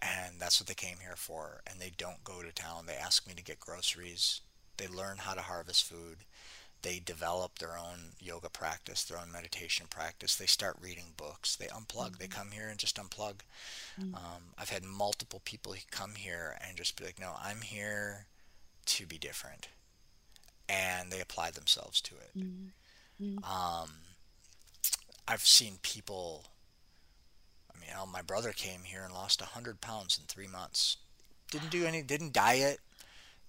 And 0.00 0.40
that's 0.40 0.60
what 0.60 0.66
they 0.66 0.74
came 0.74 0.98
here 1.02 1.16
for. 1.16 1.60
And 1.66 1.80
they 1.80 1.92
don't 1.96 2.24
go 2.24 2.42
to 2.42 2.52
town. 2.52 2.86
They 2.86 2.94
ask 2.94 3.26
me 3.26 3.34
to 3.34 3.42
get 3.42 3.60
groceries. 3.60 4.40
They 4.76 4.88
learn 4.88 5.18
how 5.18 5.34
to 5.34 5.42
harvest 5.42 5.84
food 5.84 6.24
they 6.84 7.00
develop 7.02 7.58
their 7.58 7.78
own 7.78 8.12
yoga 8.20 8.50
practice, 8.50 9.04
their 9.04 9.18
own 9.18 9.32
meditation 9.32 9.86
practice. 9.88 10.36
They 10.36 10.44
start 10.44 10.76
reading 10.80 11.14
books. 11.16 11.56
They 11.56 11.64
unplug. 11.66 12.10
Mm-hmm. 12.10 12.14
They 12.20 12.26
come 12.26 12.50
here 12.50 12.68
and 12.68 12.78
just 12.78 12.96
unplug. 12.96 13.36
Mm-hmm. 13.98 14.14
Um, 14.14 14.42
I've 14.58 14.68
had 14.68 14.84
multiple 14.84 15.40
people 15.46 15.74
come 15.90 16.14
here 16.14 16.58
and 16.60 16.76
just 16.76 16.98
be 16.98 17.06
like, 17.06 17.18
"No, 17.18 17.32
I'm 17.42 17.62
here 17.62 18.26
to 18.84 19.06
be 19.06 19.16
different," 19.16 19.68
and 20.68 21.10
they 21.10 21.20
apply 21.20 21.50
themselves 21.50 22.00
to 22.02 22.14
it. 22.14 22.38
Mm-hmm. 22.38 23.38
Um, 23.44 23.90
I've 25.26 25.46
seen 25.46 25.78
people. 25.82 26.46
I 27.74 27.78
mean, 27.78 28.12
my 28.12 28.22
brother 28.22 28.52
came 28.52 28.80
here 28.84 29.02
and 29.04 29.12
lost 29.12 29.40
hundred 29.40 29.80
pounds 29.80 30.18
in 30.18 30.26
three 30.26 30.48
months. 30.48 30.96
Didn't 31.50 31.70
do 31.70 31.86
any. 31.86 32.02
Didn't 32.02 32.32
diet 32.32 32.80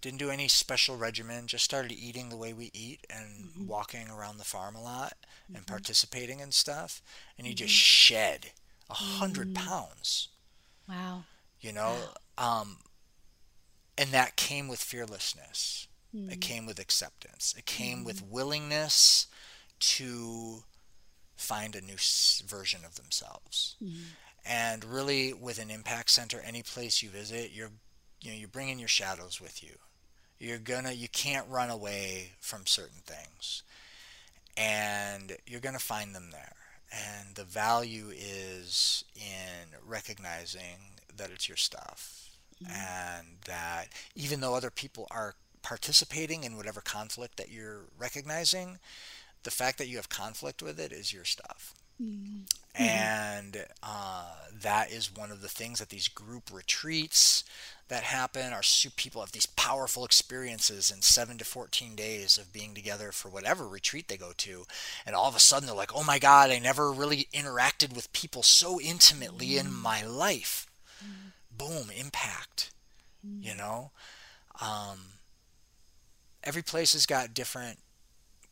didn't 0.05 0.19
do 0.19 0.29
any 0.29 0.47
special 0.47 0.95
regimen 0.95 1.47
just 1.47 1.65
started 1.65 1.91
eating 1.91 2.29
the 2.29 2.37
way 2.37 2.53
we 2.53 2.69
eat 2.75 3.05
and 3.09 3.25
mm-hmm. 3.25 3.65
walking 3.65 4.07
around 4.07 4.37
the 4.37 4.43
farm 4.43 4.75
a 4.75 4.81
lot 4.81 5.13
mm-hmm. 5.23 5.55
and 5.55 5.65
participating 5.65 6.39
in 6.39 6.51
stuff 6.51 7.01
and 7.39 7.47
he 7.47 7.53
mm-hmm. 7.53 7.65
just 7.65 7.73
shed 7.73 8.51
a 8.87 8.93
hundred 8.93 9.53
mm-hmm. 9.53 9.67
pounds 9.67 10.27
wow 10.87 11.23
you 11.59 11.73
know 11.73 11.95
wow. 12.37 12.61
um, 12.61 12.77
and 13.97 14.11
that 14.11 14.35
came 14.35 14.67
with 14.67 14.79
fearlessness 14.79 15.87
it 16.15 16.17
mm-hmm. 16.17 16.39
came 16.39 16.65
with 16.65 16.79
acceptance. 16.79 17.53
It 17.57 17.65
came 17.65 18.05
with 18.05 18.23
mm-hmm. 18.23 18.33
willingness 18.33 19.27
to 19.79 20.63
find 21.35 21.75
a 21.75 21.81
new 21.81 21.97
version 22.45 22.85
of 22.85 22.95
themselves. 22.95 23.75
And 24.45 24.85
really 24.85 25.33
with 25.33 25.59
an 25.59 25.69
impact 25.69 26.11
center 26.11 26.41
any 26.45 26.63
place 26.63 27.01
you 27.01 27.09
visit 27.09 27.51
you're 27.51 27.71
you 28.21 28.31
know 28.31 28.37
you're 28.37 28.47
bringing 28.47 28.79
your 28.79 28.87
shadows 28.87 29.41
with 29.41 29.61
you. 29.61 29.75
You're 30.39 30.59
gonna 30.59 30.93
you 30.93 31.09
can't 31.09 31.49
run 31.49 31.69
away 31.69 32.31
from 32.39 32.65
certain 32.65 33.01
things. 33.05 33.63
And 34.55 35.35
you're 35.45 35.59
gonna 35.59 35.79
find 35.79 36.15
them 36.15 36.29
there. 36.31 36.55
And 36.93 37.35
the 37.35 37.43
value 37.43 38.11
is 38.15 39.03
in 39.15 39.77
recognizing 39.85 41.01
that 41.17 41.31
it's 41.31 41.49
your 41.49 41.57
stuff. 41.57 42.21
Mm-hmm. 42.63 42.71
and 42.71 43.27
that 43.47 43.87
even 44.15 44.39
though 44.39 44.55
other 44.55 44.71
people 44.71 45.07
are 45.11 45.35
participating 45.65 46.43
in 46.43 46.55
whatever 46.55 46.79
conflict 46.79 47.37
that 47.37 47.51
you're 47.51 47.85
recognizing 47.97 48.77
the 49.41 49.49
fact 49.49 49.79
that 49.79 49.87
you 49.87 49.95
have 49.95 50.09
conflict 50.09 50.61
with 50.61 50.79
it 50.79 50.91
is 50.91 51.11
your 51.11 51.25
stuff 51.25 51.73
mm-hmm. 51.99 52.41
and 52.79 53.65
uh, 53.81 54.27
that 54.61 54.91
is 54.91 55.15
one 55.15 55.31
of 55.31 55.41
the 55.41 55.47
things 55.47 55.79
that 55.79 55.89
these 55.89 56.07
group 56.07 56.51
retreats 56.53 57.43
that 57.87 58.03
happen 58.03 58.53
our 58.53 58.61
people 58.95 59.21
have 59.21 59.31
these 59.31 59.47
powerful 59.47 60.05
experiences 60.05 60.91
in 60.91 61.01
7 61.01 61.39
to 61.39 61.43
14 61.43 61.95
days 61.95 62.37
of 62.37 62.53
being 62.53 62.75
together 62.75 63.11
for 63.11 63.29
whatever 63.29 63.67
retreat 63.67 64.07
they 64.07 64.17
go 64.17 64.33
to 64.37 64.67
and 65.03 65.15
all 65.15 65.27
of 65.27 65.35
a 65.35 65.39
sudden 65.39 65.65
they're 65.65 65.75
like 65.75 65.95
oh 65.95 66.03
my 66.03 66.19
god 66.19 66.51
i 66.51 66.59
never 66.59 66.91
really 66.91 67.27
interacted 67.33 67.95
with 67.95 68.13
people 68.13 68.43
so 68.43 68.79
intimately 68.79 69.47
mm. 69.47 69.61
in 69.61 69.73
my 69.73 70.05
life 70.05 70.67
mm. 71.03 71.31
boom 71.57 71.89
impact 71.99 72.69
mm. 73.27 73.43
you 73.43 73.55
know 73.55 73.89
um, 74.61 74.99
every 76.45 76.61
place 76.61 76.93
has 76.93 77.05
got 77.05 77.33
different 77.33 77.79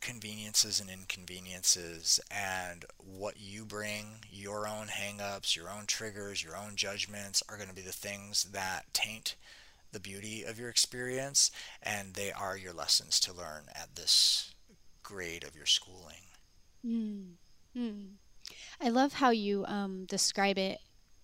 conveniences 0.00 0.80
and 0.80 0.90
inconveniences 0.90 2.20
and 2.30 2.84
what 2.98 3.40
you 3.40 3.64
bring 3.64 4.16
your 4.30 4.68
own 4.68 4.88
hangups 4.88 5.56
your 5.56 5.70
own 5.70 5.86
triggers 5.86 6.44
your 6.44 6.54
own 6.54 6.76
judgments 6.76 7.42
are 7.48 7.56
going 7.56 7.70
to 7.70 7.74
be 7.74 7.80
the 7.80 7.90
things 7.90 8.44
that 8.52 8.84
taint 8.92 9.34
the 9.92 10.00
beauty 10.00 10.42
of 10.42 10.58
your 10.58 10.68
experience 10.68 11.50
and 11.82 12.12
they 12.14 12.30
are 12.30 12.58
your 12.58 12.74
lessons 12.74 13.18
to 13.18 13.32
learn 13.32 13.64
at 13.74 13.96
this 13.96 14.52
grade 15.02 15.42
of 15.42 15.56
your 15.56 15.64
schooling 15.64 16.26
mm. 16.86 17.24
Mm. 17.74 18.08
i 18.82 18.90
love 18.90 19.14
how 19.14 19.30
you 19.30 19.64
um, 19.66 20.04
describe 20.04 20.58
it 20.58 20.80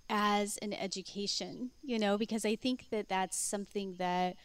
as 0.09 0.57
an 0.59 0.73
education 0.73 1.71
you 1.83 1.99
know 1.99 2.17
because 2.17 2.47
i 2.47 2.57
think 2.57 2.87
that 2.91 3.11
that's 3.11 3.37
something 3.37 3.97
that 3.99 4.37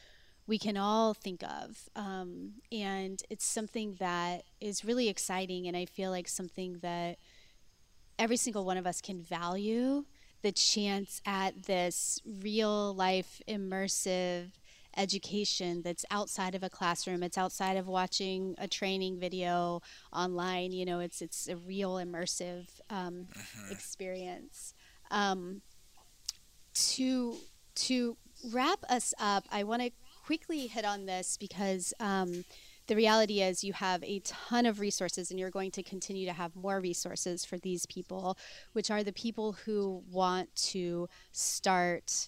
we 0.47 0.59
can 0.59 0.77
all 0.77 1.13
think 1.13 1.43
of. 1.43 1.89
Um, 1.95 2.53
and 2.71 3.21
it's 3.29 3.45
something 3.45 3.95
that 3.99 4.43
is 4.61 4.85
really 4.85 5.09
exciting, 5.09 5.67
and 5.67 5.75
I 5.75 5.85
feel 5.85 6.11
like 6.11 6.27
something 6.27 6.79
that 6.81 7.17
every 8.17 8.37
single 8.37 8.65
one 8.65 8.77
of 8.77 8.87
us 8.87 9.01
can 9.01 9.21
value 9.21 10.05
the 10.41 10.51
chance 10.51 11.21
at 11.25 11.63
this 11.63 12.19
real 12.41 12.93
life 12.93 13.41
immersive 13.47 14.51
education 14.97 15.81
that's 15.83 16.05
outside 16.09 16.55
of 16.55 16.63
a 16.63 16.69
classroom 16.69 17.21
it's 17.21 17.37
outside 17.37 17.75
of 17.75 17.85
watching 17.85 18.55
a 18.57 18.65
training 18.65 19.19
video 19.19 19.81
online 20.13 20.71
you 20.71 20.85
know 20.85 21.01
it's 21.01 21.21
it's 21.21 21.49
a 21.49 21.57
real 21.57 21.95
immersive 21.95 22.67
um, 22.89 23.27
uh-huh. 23.35 23.71
experience 23.71 24.73
Um, 25.11 25.61
to 26.73 27.35
to 27.75 28.17
wrap 28.51 28.79
us 28.89 29.13
up, 29.19 29.45
I 29.51 29.63
want 29.63 29.81
to 29.81 29.91
quickly 30.25 30.67
hit 30.67 30.85
on 30.85 31.05
this 31.05 31.37
because 31.37 31.93
um, 31.99 32.43
the 32.87 32.95
reality 32.95 33.41
is 33.41 33.63
you 33.63 33.73
have 33.73 34.03
a 34.03 34.19
ton 34.19 34.65
of 34.65 34.79
resources 34.79 35.29
and 35.29 35.39
you're 35.39 35.51
going 35.51 35.71
to 35.71 35.83
continue 35.83 36.25
to 36.25 36.33
have 36.33 36.55
more 36.55 36.79
resources 36.79 37.45
for 37.45 37.57
these 37.59 37.85
people, 37.85 38.37
which 38.73 38.89
are 38.89 39.03
the 39.03 39.13
people 39.13 39.53
who 39.65 40.03
want 40.11 40.53
to 40.55 41.07
start 41.31 42.27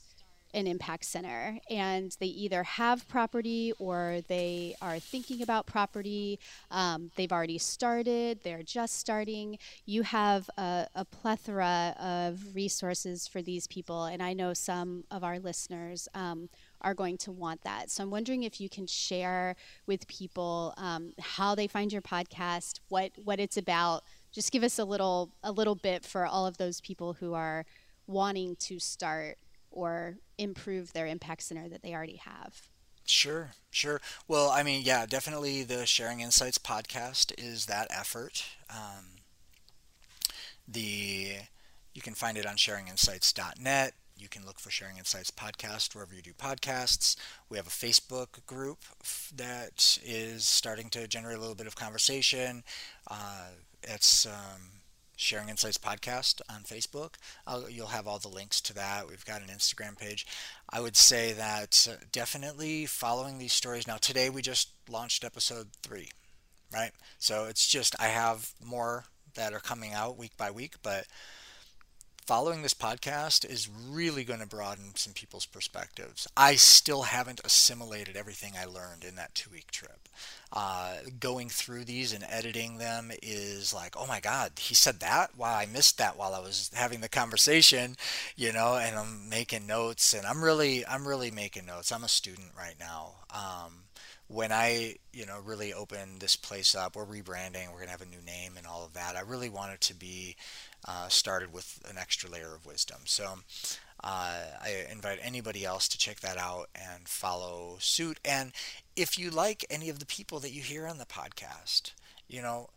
an 0.58 0.66
impact 0.66 1.06
center 1.06 1.60
and 1.70 2.18
they 2.20 2.26
either 2.26 2.64
have 2.64 3.08
property 3.08 3.72
or 3.78 4.22
they 4.28 4.76
are 4.82 4.98
thinking 4.98 5.44
about 5.44 5.68
property. 5.68 6.40
Um, 6.72 7.12
they've 7.16 7.32
already 7.32 7.60
started, 7.60 8.40
they're 8.44 8.64
just 8.64 8.98
starting. 8.98 9.60
You 9.86 10.02
have 10.02 10.50
a, 10.58 10.88
a, 10.96 11.06
plethora 11.06 11.96
of 12.00 12.56
resources 12.56 13.28
for 13.28 13.42
these 13.42 13.68
people, 13.68 14.06
and 14.06 14.22
I 14.22 14.34
know 14.34 14.54
some 14.54 15.04
of 15.12 15.24
our 15.24 15.40
listeners. 15.40 16.08
Um, 16.14 16.50
are 16.82 16.94
going 16.94 17.18
to 17.18 17.32
want 17.32 17.64
that. 17.64 17.90
So 17.90 18.04
I'm 18.04 18.12
wondering 18.12 18.44
if 18.44 18.62
you 18.62 18.70
can 18.70 18.86
share 18.86 19.56
with 19.88 20.08
people 20.08 20.76
um, 20.78 21.12
how 21.20 21.56
they 21.56 21.66
find 21.66 21.92
your 21.92 22.04
podcast, 22.04 22.82
what 22.90 23.14
what 23.24 23.40
it's 23.40 23.58
about. 23.58 24.04
Just 24.32 24.52
give 24.52 24.62
us 24.62 24.78
a 24.78 24.86
little 24.86 25.32
a 25.42 25.52
little 25.52 25.74
bit 25.74 26.06
for 26.06 26.28
all 26.28 26.46
of 26.46 26.58
those 26.58 26.80
people 26.80 27.14
who 27.14 27.34
are 27.34 27.66
wanting 28.06 28.58
to 28.58 28.78
start 28.78 29.40
or 29.78 30.18
improve 30.40 30.92
their 30.94 31.06
impact 31.06 31.44
center 31.44 31.70
that 31.70 31.84
they 31.84 31.94
already 31.94 32.16
have? 32.18 32.68
Sure, 33.06 33.52
sure. 33.70 34.02
Well, 34.28 34.50
I 34.50 34.64
mean, 34.64 34.82
yeah, 34.84 35.06
definitely 35.06 35.64
the 35.64 35.86
Sharing 35.86 36.20
Insights 36.20 36.58
podcast 36.58 37.32
is 37.38 37.68
that 37.68 37.88
effort. 37.90 38.44
Um, 38.70 39.06
the 40.68 41.36
you 41.94 42.02
can 42.02 42.16
find 42.16 42.38
it 42.38 42.46
on 42.46 42.56
sharinginsights.net. 42.56 43.94
You 44.18 44.28
can 44.28 44.46
look 44.46 44.60
for 44.60 44.72
Sharing 44.72 44.98
Insights 44.98 45.32
podcast 45.32 45.94
wherever 45.94 46.14
you 46.14 46.22
do 46.24 46.34
podcasts. 46.34 47.16
We 47.50 47.58
have 47.58 47.68
a 47.68 47.70
Facebook 47.70 48.46
group 48.48 48.80
that 49.36 50.00
is 50.04 50.44
starting 50.44 50.90
to 50.90 51.08
generate 51.08 51.38
a 51.38 51.40
little 51.40 51.56
bit 51.56 51.68
of 51.68 51.76
conversation. 51.76 52.64
Uh, 53.10 53.50
it's 53.84 54.26
um, 54.26 54.77
Sharing 55.18 55.50
Insights 55.50 55.80
podcast 55.80 56.42
on 56.48 56.62
Facebook. 56.62 57.16
I'll, 57.46 57.70
you'll 57.70 57.88
have 57.88 58.08
all 58.08 58.20
the 58.20 58.28
links 58.30 58.62
to 58.62 58.74
that. 58.76 59.10
We've 59.10 59.26
got 59.26 59.42
an 59.42 59.48
Instagram 59.48 59.98
page. 59.98 60.26
I 60.70 60.80
would 60.80 60.96
say 60.96 61.34
that 61.34 61.88
uh, 61.92 61.96
definitely 62.12 62.86
following 62.86 63.40
these 63.40 63.52
stories. 63.52 63.88
Now, 63.88 63.98
today 63.98 64.30
we 64.30 64.42
just 64.44 64.70
launched 64.88 65.26
episode 65.26 65.70
three, 65.82 66.10
right? 66.72 66.92
So 67.18 67.46
it's 67.46 67.68
just, 67.68 67.96
I 68.00 68.08
have 68.08 68.52
more 68.64 69.06
that 69.34 69.54
are 69.54 69.60
coming 69.60 69.92
out 69.92 70.18
week 70.18 70.38
by 70.38 70.52
week, 70.52 70.76
but 70.84 71.06
following 72.28 72.62
this 72.62 72.74
podcast 72.74 73.50
is 73.50 73.70
really 73.70 74.26
going 74.26 74.42
to 74.42 74.46
broaden 74.46 74.94
some 74.96 75.14
people's 75.14 75.46
perspectives. 75.46 76.28
I 76.36 76.56
still 76.56 77.04
haven't 77.04 77.40
assimilated 77.46 78.18
everything 78.18 78.52
I 78.60 78.66
learned 78.66 79.06
in 79.06 79.16
that 79.16 79.34
two 79.34 79.50
week 79.50 79.72
trip. 79.72 80.10
Uh, 80.52 80.96
going 81.22 81.48
through 81.48 81.86
these 81.86 82.12
and 82.12 82.26
editing 82.30 82.80
them 82.80 83.14
is 83.24 83.74
like, 83.74 83.96
oh 83.98 84.06
my 84.06 84.20
God, 84.20 84.52
he 84.60 84.76
said 84.76 85.00
that? 85.00 85.38
Wow, 85.38 85.56
I 85.56 85.68
missed 85.68 85.98
that 86.00 86.18
while 86.18 86.36
I 86.36 86.40
was 86.40 86.70
having 86.74 87.00
the 87.00 87.08
conversation, 87.08 87.96
you 88.36 88.52
know, 88.52 88.76
and 88.76 88.98
I'm 88.98 89.30
making 89.30 89.66
notes 89.66 90.14
and 90.14 90.26
I'm 90.28 90.44
really, 90.44 90.86
I'm 90.86 91.08
really 91.08 91.32
making 91.32 91.66
notes. 91.66 91.94
I'm 91.94 92.04
a 92.04 92.10
student 92.10 92.52
right 92.58 92.76
now. 92.78 93.14
Um, 93.34 93.84
when 94.28 94.52
I, 94.52 94.96
you 95.14 95.26
know, 95.26 95.40
really 95.44 95.74
open 95.74 96.20
this 96.20 96.36
place 96.36 96.76
up, 96.76 96.96
we're 96.96 97.06
rebranding, 97.06 97.68
we're 97.68 97.78
going 97.78 97.86
to 97.86 97.92
have 97.92 98.02
a 98.02 98.06
new 98.06 98.22
name 98.26 98.54
and 98.58 98.68
all 98.68 98.84
of 98.84 98.94
that. 98.94 99.16
I 99.16 99.22
really 99.22 99.50
want 99.50 99.74
it 99.74 99.82
to 99.82 99.96
be 99.96 100.36
uh, 100.86 101.08
started 101.08 101.54
with 101.54 101.80
an 101.90 101.98
extra 101.98 102.30
layer 102.30 102.56
of 102.56 102.66
wisdom. 102.66 103.02
So 103.06 103.40
uh, 104.04 104.42
I 104.62 104.86
invite 104.92 105.20
anybody 105.22 105.66
else 105.66 105.88
to 105.90 105.98
check 105.98 106.20
that 106.20 106.38
out 106.38 106.70
and 106.76 107.08
follow 107.08 107.78
suit. 107.80 108.20
And 108.24 108.52
if 108.96 109.18
you 109.18 109.30
like 109.30 109.66
any 109.70 109.90
of 109.90 110.00
the 110.00 110.06
people 110.06 110.40
that 110.40 110.54
you 110.54 110.62
hear 110.62 110.88
on 110.88 110.98
the 110.98 111.06
podcast, 111.06 111.94
you 112.28 112.42
know, 112.42 112.70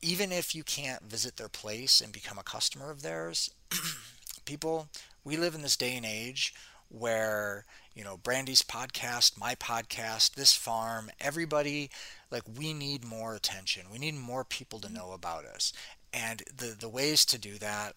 even 0.00 0.32
if 0.32 0.54
you 0.54 0.62
can't 0.62 1.02
visit 1.02 1.36
their 1.36 1.48
place 1.48 2.00
and 2.00 2.12
become 2.12 2.38
a 2.38 2.42
customer 2.42 2.90
of 2.90 3.02
theirs, 3.02 3.50
people, 4.44 4.88
we 5.24 5.36
live 5.36 5.54
in 5.54 5.62
this 5.62 5.76
day 5.76 5.96
and 5.96 6.06
age 6.06 6.54
where 6.88 7.64
you 7.94 8.04
know 8.04 8.16
brandy's 8.16 8.62
podcast 8.62 9.38
my 9.38 9.54
podcast 9.54 10.34
this 10.34 10.52
farm 10.54 11.10
everybody 11.20 11.90
like 12.30 12.42
we 12.58 12.72
need 12.72 13.04
more 13.04 13.34
attention 13.34 13.86
we 13.90 13.98
need 13.98 14.14
more 14.14 14.44
people 14.44 14.78
to 14.78 14.92
know 14.92 15.12
about 15.12 15.44
us 15.44 15.72
and 16.14 16.42
the, 16.56 16.76
the 16.78 16.88
ways 16.88 17.24
to 17.26 17.38
do 17.38 17.58
that 17.58 17.94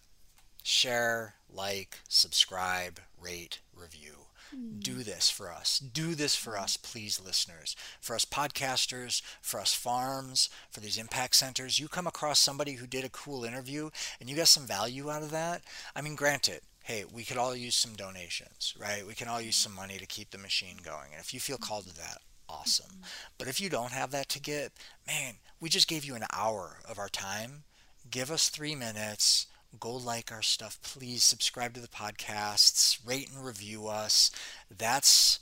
share, 0.64 1.36
like, 1.50 2.00
subscribe, 2.10 3.00
rate, 3.22 3.60
review. 3.74 4.14
Mm. 4.54 4.82
Do 4.82 4.96
this 4.96 5.30
for 5.30 5.52
us. 5.52 5.80
Do 5.80 6.16
this 6.16 6.36
for 6.36 6.58
us, 6.58 6.78
please, 6.78 7.22
listeners. 7.24 7.76
For 8.02 8.16
us 8.16 8.26
podcasters, 8.26 9.22
for 9.42 9.60
us 9.60 9.74
farms, 9.74 10.50
for 10.72 10.80
these 10.80 10.98
impact 10.98 11.36
centers. 11.36 11.80
You 11.80 11.88
come 11.88 12.08
across 12.08 12.40
somebody 12.40 12.74
who 12.74 12.88
did 12.88 13.06
a 13.06 13.10
cool 13.10 13.46
interview 13.46 13.90
and 14.20 14.30
you 14.30 14.36
got 14.36 14.48
some 14.48 14.66
value 14.66 15.10
out 15.10 15.24
of 15.24 15.32
that. 15.32 15.62
I 15.96 16.02
mean, 16.02 16.16
granted, 16.16 16.62
hey, 16.84 17.06
we 17.10 17.24
could 17.24 17.38
all 17.38 17.56
use 17.56 17.76
some 17.76 17.96
donations, 17.96 18.74
right? 18.80 19.06
We 19.06 19.14
can 19.14 19.28
all 19.28 19.42
use 19.42 19.58
some 19.58 19.76
money 19.76 19.98
to 19.98 20.06
keep 20.06 20.32
the 20.32 20.38
machine 20.38 20.78
going. 20.84 21.12
And 21.12 21.22
if 21.22 21.34
you 21.34 21.40
feel 21.40 21.58
called 21.58 21.88
to 21.88 21.96
that, 21.96 22.20
awesome. 22.50 22.92
Mm-hmm. 22.92 23.04
But 23.38 23.48
if 23.48 23.62
you 23.62 23.70
don't 23.70 23.92
have 23.92 24.12
that 24.12 24.30
to 24.30 24.42
get, 24.42 24.72
man, 25.06 25.36
we 25.60 25.70
just 25.70 25.88
gave 25.88 26.06
you 26.06 26.16
an 26.16 26.26
hour 26.34 26.78
of 26.88 27.00
our 27.00 27.10
time 27.10 27.64
give 28.10 28.32
us 28.32 28.50
three 28.50 28.76
minutes. 28.76 29.48
Go 29.80 29.96
like 29.96 30.32
our 30.32 30.42
stuff. 30.42 30.80
Please 30.82 31.24
subscribe 31.24 31.74
to 31.74 31.80
the 31.80 31.88
podcasts. 31.88 33.00
Rate 33.06 33.30
and 33.34 33.46
review 33.46 33.88
us. 33.88 34.32
That's 34.76 35.40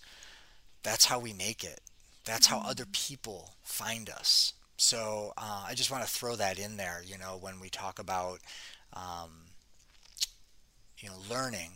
that's 0.83 1.05
how 1.05 1.19
we 1.19 1.33
make 1.33 1.63
it. 1.63 1.81
That's 2.25 2.47
how 2.47 2.59
other 2.59 2.85
mm. 2.85 2.93
people 2.93 3.55
find 3.63 4.09
us. 4.09 4.53
So 4.77 5.33
uh, 5.37 5.65
I 5.67 5.73
just 5.73 5.91
want 5.91 6.03
to 6.03 6.09
throw 6.09 6.35
that 6.35 6.59
in 6.59 6.77
there. 6.77 7.01
You 7.05 7.17
know, 7.17 7.37
when 7.39 7.59
we 7.59 7.69
talk 7.69 7.99
about 7.99 8.39
um, 8.93 9.31
you 10.99 11.09
know 11.09 11.15
learning, 11.29 11.71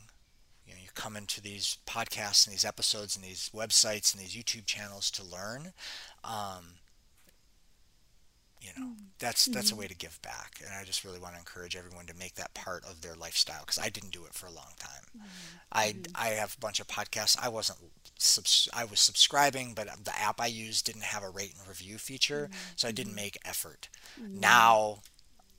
you 0.67 0.73
know, 0.73 0.79
you 0.81 0.89
come 0.95 1.15
into 1.15 1.41
these 1.41 1.77
podcasts 1.87 2.45
and 2.45 2.53
these 2.53 2.65
episodes 2.65 3.15
and 3.15 3.23
these 3.23 3.49
websites 3.55 4.13
and 4.13 4.21
these 4.21 4.35
YouTube 4.35 4.65
channels 4.65 5.09
to 5.11 5.23
learn. 5.23 5.73
Um, 6.23 6.75
you 8.61 8.69
know 8.77 8.91
that's 9.19 9.45
that's 9.45 9.69
a 9.69 9.73
mm-hmm. 9.73 9.81
way 9.81 9.87
to 9.87 9.95
give 9.95 10.21
back. 10.21 10.59
And 10.65 10.73
i 10.79 10.83
just 10.83 11.03
really 11.03 11.19
want 11.19 11.33
to 11.33 11.39
encourage 11.39 11.75
everyone 11.75 12.05
to 12.07 12.15
make 12.15 12.35
that 12.35 12.53
part 12.53 12.83
of 12.85 13.01
their 13.01 13.15
lifestyle 13.15 13.61
because 13.61 13.79
i 13.79 13.89
didn't 13.89 14.11
do 14.11 14.25
it 14.25 14.33
for 14.33 14.47
a 14.47 14.51
long 14.51 14.73
time. 14.79 15.03
Mm-hmm. 15.15 15.27
i 15.71 15.87
mm-hmm. 15.87 16.11
i 16.15 16.27
have 16.29 16.55
a 16.55 16.59
bunch 16.59 16.79
of 16.79 16.87
podcasts. 16.87 17.37
I 17.41 17.49
wasn't 17.49 17.79
subs- 18.17 18.69
i 18.73 18.83
was 18.83 18.99
subscribing 18.99 19.73
but 19.73 19.87
the 20.03 20.17
app 20.19 20.41
i 20.41 20.47
used 20.47 20.85
didn't 20.85 21.03
have 21.03 21.23
a 21.23 21.29
rate 21.29 21.53
and 21.57 21.67
review 21.67 21.97
feature 21.97 22.49
so 22.75 22.87
i 22.87 22.91
didn't 22.91 23.15
make 23.15 23.37
effort. 23.45 23.89
Now 24.17 24.99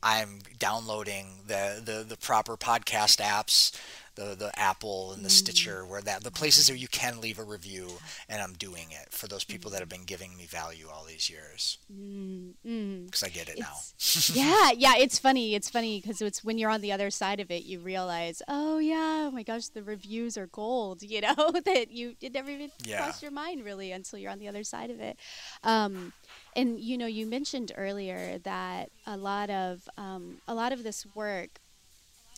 i'm 0.03 0.41
downloading 0.59 1.41
the 1.47 1.83
the, 1.85 2.05
the 2.05 2.17
proper 2.17 2.57
podcast 2.57 3.21
apps 3.21 3.73
the 4.15 4.35
the 4.35 4.51
Apple 4.59 5.13
and 5.13 5.25
the 5.25 5.29
mm. 5.29 5.33
Stitcher, 5.33 5.85
where 5.85 6.01
that 6.03 6.25
the 6.25 6.31
places 6.31 6.69
where 6.69 6.77
you 6.77 6.89
can 6.89 7.21
leave 7.21 7.39
a 7.39 7.45
review, 7.45 7.89
and 8.29 8.41
I'm 8.41 8.55
doing 8.55 8.87
it 8.91 9.13
for 9.13 9.27
those 9.27 9.45
people 9.45 9.71
that 9.73 9.81
have 9.81 9.89
been 9.89 10.05
giving 10.05 10.37
me 10.37 10.47
value 10.47 10.87
all 10.93 11.05
these 11.05 11.31
years. 11.31 11.79
Because 11.89 12.01
mm, 12.01 12.55
mm. 12.67 13.25
I 13.25 13.29
get 13.29 13.49
it 13.49 13.59
it's, 13.59 14.35
now. 14.35 14.43
yeah, 14.43 14.71
yeah, 14.77 14.95
it's 14.97 15.19
funny. 15.19 15.55
It's 15.55 15.71
funny 15.71 16.01
because 16.01 16.21
it's 16.21 16.45
when 16.45 16.59
you're 16.59 16.71
on 16.71 16.81
the 16.81 16.93
other 16.93 17.11
side 17.11 17.41
of 17.41 17.51
it, 17.51 17.65
you 17.65 17.81
realize, 17.81 18.43
oh 18.49 18.79
yeah, 18.79 19.29
oh 19.29 19.31
my 19.31 19.43
gosh, 19.43 19.69
the 19.69 19.83
reviews 19.83 20.37
are 20.37 20.47
gold. 20.47 21.03
You 21.11 21.23
know 21.23 21.35
that 21.65 21.91
you 21.91 22.15
it 22.21 22.33
never 22.33 22.51
even 22.51 22.71
yeah. 22.85 22.99
crossed 22.99 23.21
your 23.21 23.33
mind 23.33 23.65
really 23.65 23.91
until 23.91 24.21
you're 24.21 24.31
on 24.31 24.39
the 24.39 24.47
other 24.47 24.63
side 24.63 24.91
of 24.91 25.01
it. 25.01 25.19
Um, 25.65 26.13
and 26.55 26.79
you 26.79 26.97
know, 26.97 27.07
you 27.07 27.27
mentioned 27.27 27.73
earlier 27.77 28.39
that 28.39 28.91
a 29.07 29.17
lot 29.17 29.51
of 29.51 29.89
um, 29.97 30.37
a 30.47 30.55
lot 30.55 30.73
of 30.73 30.85
this 30.85 31.05
work 31.15 31.61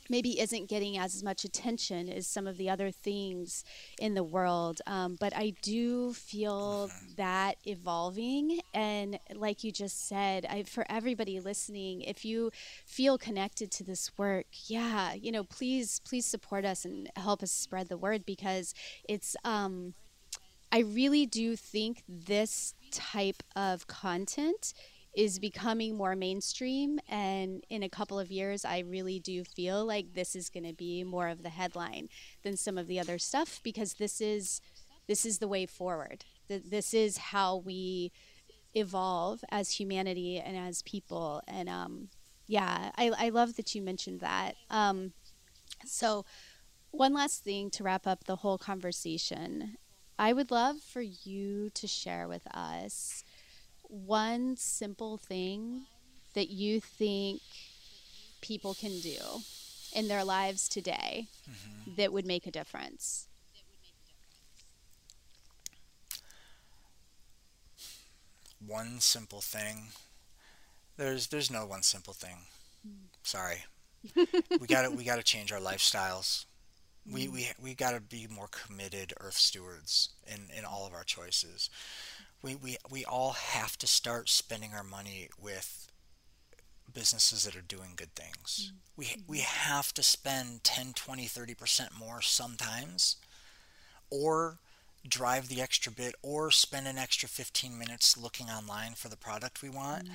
maybe 0.08 0.40
isn't 0.40 0.68
getting 0.68 0.98
as 0.98 1.22
much 1.22 1.44
attention 1.44 2.08
as 2.08 2.26
some 2.26 2.46
of 2.46 2.56
the 2.56 2.68
other 2.68 2.90
things 2.90 3.64
in 3.98 4.14
the 4.14 4.24
world. 4.24 4.80
Um, 4.86 5.16
but 5.18 5.34
I 5.36 5.54
do 5.62 6.12
feel 6.12 6.90
that 7.16 7.56
evolving. 7.64 8.60
And 8.74 9.18
like 9.34 9.64
you 9.64 9.72
just 9.72 10.08
said, 10.08 10.46
I, 10.46 10.64
for 10.64 10.84
everybody 10.88 11.40
listening, 11.40 12.02
if 12.02 12.24
you 12.24 12.50
feel 12.84 13.18
connected 13.18 13.70
to 13.72 13.84
this 13.84 14.10
work, 14.16 14.46
yeah, 14.66 15.14
you 15.14 15.32
know, 15.32 15.44
please, 15.44 16.00
please 16.04 16.26
support 16.26 16.64
us 16.64 16.84
and 16.84 17.10
help 17.16 17.42
us 17.42 17.50
spread 17.50 17.88
the 17.88 17.96
word 17.96 18.26
because 18.26 18.74
it's, 19.08 19.36
um, 19.44 19.94
I 20.70 20.80
really 20.80 21.26
do 21.26 21.54
think 21.54 22.02
this 22.08 22.74
type 22.90 23.42
of 23.54 23.86
content 23.86 24.72
is 25.14 25.38
becoming 25.38 25.96
more 25.96 26.16
mainstream 26.16 26.98
and 27.08 27.64
in 27.68 27.82
a 27.82 27.88
couple 27.88 28.18
of 28.18 28.30
years 28.30 28.64
i 28.64 28.78
really 28.80 29.18
do 29.18 29.44
feel 29.44 29.84
like 29.84 30.14
this 30.14 30.34
is 30.34 30.48
going 30.48 30.64
to 30.64 30.72
be 30.72 31.04
more 31.04 31.28
of 31.28 31.42
the 31.42 31.50
headline 31.50 32.08
than 32.42 32.56
some 32.56 32.78
of 32.78 32.86
the 32.86 32.98
other 32.98 33.18
stuff 33.18 33.60
because 33.62 33.94
this 33.94 34.20
is 34.20 34.60
this 35.06 35.26
is 35.26 35.38
the 35.38 35.48
way 35.48 35.66
forward 35.66 36.24
this 36.48 36.94
is 36.94 37.16
how 37.18 37.56
we 37.56 38.12
evolve 38.74 39.44
as 39.50 39.72
humanity 39.72 40.38
and 40.38 40.56
as 40.56 40.82
people 40.82 41.42
and 41.46 41.68
um, 41.68 42.08
yeah 42.46 42.90
I, 42.96 43.10
I 43.18 43.28
love 43.30 43.56
that 43.56 43.74
you 43.74 43.82
mentioned 43.82 44.20
that 44.20 44.54
um, 44.70 45.12
So, 45.84 46.24
one 46.90 47.14
last 47.14 47.44
thing 47.44 47.70
to 47.70 47.84
wrap 47.84 48.06
up 48.06 48.24
the 48.24 48.36
whole 48.36 48.58
conversation. 48.58 49.76
I 50.18 50.32
would 50.32 50.50
love 50.50 50.78
for 50.80 51.00
you 51.00 51.70
to 51.70 51.86
share 51.86 52.28
with 52.28 52.46
us 52.54 53.24
one 53.92 54.56
simple 54.56 55.18
thing 55.18 55.82
that 56.32 56.48
you 56.48 56.80
think 56.80 57.42
people 58.40 58.74
can 58.74 59.00
do 59.00 59.18
in 59.94 60.08
their 60.08 60.24
lives 60.24 60.66
today 60.66 61.28
mm-hmm. 61.48 61.94
that 61.96 62.12
would 62.12 62.26
make 62.26 62.46
a 62.46 62.50
difference? 62.50 63.28
One 68.66 69.00
simple 69.00 69.42
thing. 69.42 69.88
There's 70.96 71.26
there's 71.26 71.50
no 71.50 71.66
one 71.66 71.82
simple 71.82 72.14
thing. 72.14 72.36
Mm. 72.86 73.08
Sorry. 73.22 73.64
we 74.60 74.66
got 74.66 74.82
to 74.82 74.90
we 74.90 75.04
got 75.04 75.16
to 75.16 75.22
change 75.22 75.52
our 75.52 75.60
lifestyles. 75.60 76.44
We 77.10 77.26
mm. 77.26 77.32
we 77.32 77.50
we 77.60 77.74
got 77.74 77.92
to 77.92 78.00
be 78.00 78.26
more 78.30 78.48
committed 78.48 79.12
earth 79.20 79.34
stewards 79.34 80.10
in 80.26 80.48
in 80.56 80.64
all 80.64 80.86
of 80.86 80.94
our 80.94 81.04
choices. 81.04 81.68
We 82.42 82.54
we 82.56 82.76
we 82.90 83.04
all 83.04 83.32
have 83.32 83.78
to 83.78 83.86
start 83.86 84.28
spending 84.28 84.72
our 84.74 84.82
money 84.82 85.28
with 85.40 85.88
businesses 86.92 87.44
that 87.44 87.56
are 87.56 87.62
doing 87.62 87.92
good 87.96 88.14
things. 88.14 88.72
Mm. 88.72 88.76
We 88.96 89.06
we 89.26 89.38
mm-hmm. 89.38 89.70
have 89.70 89.94
to 89.94 90.02
spend 90.02 90.64
10, 90.64 90.92
20, 90.94 91.26
30% 91.26 91.98
more 91.98 92.20
sometimes 92.20 93.16
or 94.10 94.58
drive 95.08 95.48
the 95.48 95.60
extra 95.60 95.90
bit 95.90 96.14
or 96.22 96.50
spend 96.50 96.86
an 96.86 96.98
extra 96.98 97.28
15 97.28 97.76
minutes 97.76 98.16
looking 98.16 98.48
online 98.48 98.92
for 98.94 99.08
the 99.08 99.16
product 99.16 99.62
we 99.62 99.68
want. 99.68 100.06
Mm. 100.06 100.12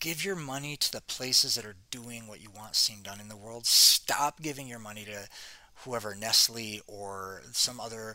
Give 0.00 0.24
your 0.24 0.36
money 0.36 0.76
to 0.76 0.92
the 0.92 1.02
places 1.02 1.54
that 1.54 1.64
are 1.64 1.76
doing 1.90 2.26
what 2.26 2.42
you 2.42 2.48
want 2.54 2.74
seen 2.74 3.02
done 3.02 3.20
in 3.20 3.28
the 3.28 3.36
world. 3.36 3.66
Stop 3.66 4.40
giving 4.40 4.66
your 4.66 4.78
money 4.78 5.04
to 5.04 5.28
whoever 5.84 6.14
Nestle 6.14 6.80
or 6.86 7.42
some 7.52 7.78
other 7.78 8.14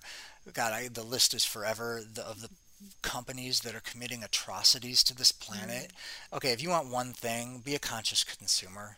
God. 0.52 0.74
I, 0.74 0.88
the 0.88 1.04
list 1.04 1.34
is 1.34 1.46
forever 1.46 2.02
the, 2.12 2.26
of 2.26 2.42
the 2.42 2.50
companies 3.02 3.62
that 3.62 3.76
are 3.76 3.82
committing 3.82 4.24
atrocities 4.24 5.04
to 5.04 5.16
this 5.16 5.32
planet. 5.32 5.92
Mm. 6.32 6.38
Okay, 6.38 6.52
if 6.52 6.62
you 6.62 6.70
want 6.70 6.92
one 6.92 7.14
thing, 7.14 7.62
be 7.64 7.76
a 7.76 7.80
conscious 7.80 8.24
consumer. 8.24 8.98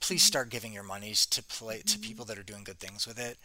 Please 0.00 0.22
mm-hmm. 0.22 0.26
start 0.26 0.50
giving 0.50 0.72
your 0.72 0.84
monies 0.84 1.26
to 1.26 1.42
play 1.42 1.78
to 1.78 1.84
mm-hmm. 1.84 2.02
people 2.02 2.24
that 2.26 2.38
are 2.38 2.42
doing 2.44 2.64
good 2.64 2.78
things 2.78 3.06
with 3.06 3.18
it. 3.18 3.36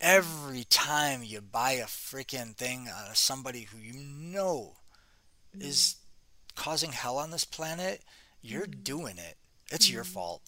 Every 0.00 0.64
time 0.64 1.22
you 1.22 1.40
buy 1.40 1.72
a 1.72 1.84
freaking 1.84 2.54
thing 2.54 2.88
out 2.88 3.10
of 3.10 3.16
somebody 3.16 3.62
who 3.70 3.78
you 3.78 3.94
know 3.94 4.74
is 5.60 5.96
causing 6.54 6.92
hell 6.92 7.18
on 7.18 7.30
this 7.30 7.44
planet, 7.44 8.02
you're 8.40 8.66
mm. 8.66 8.84
doing 8.84 9.18
it. 9.18 9.36
It's 9.70 9.90
your 9.90 10.04
fault. 10.04 10.42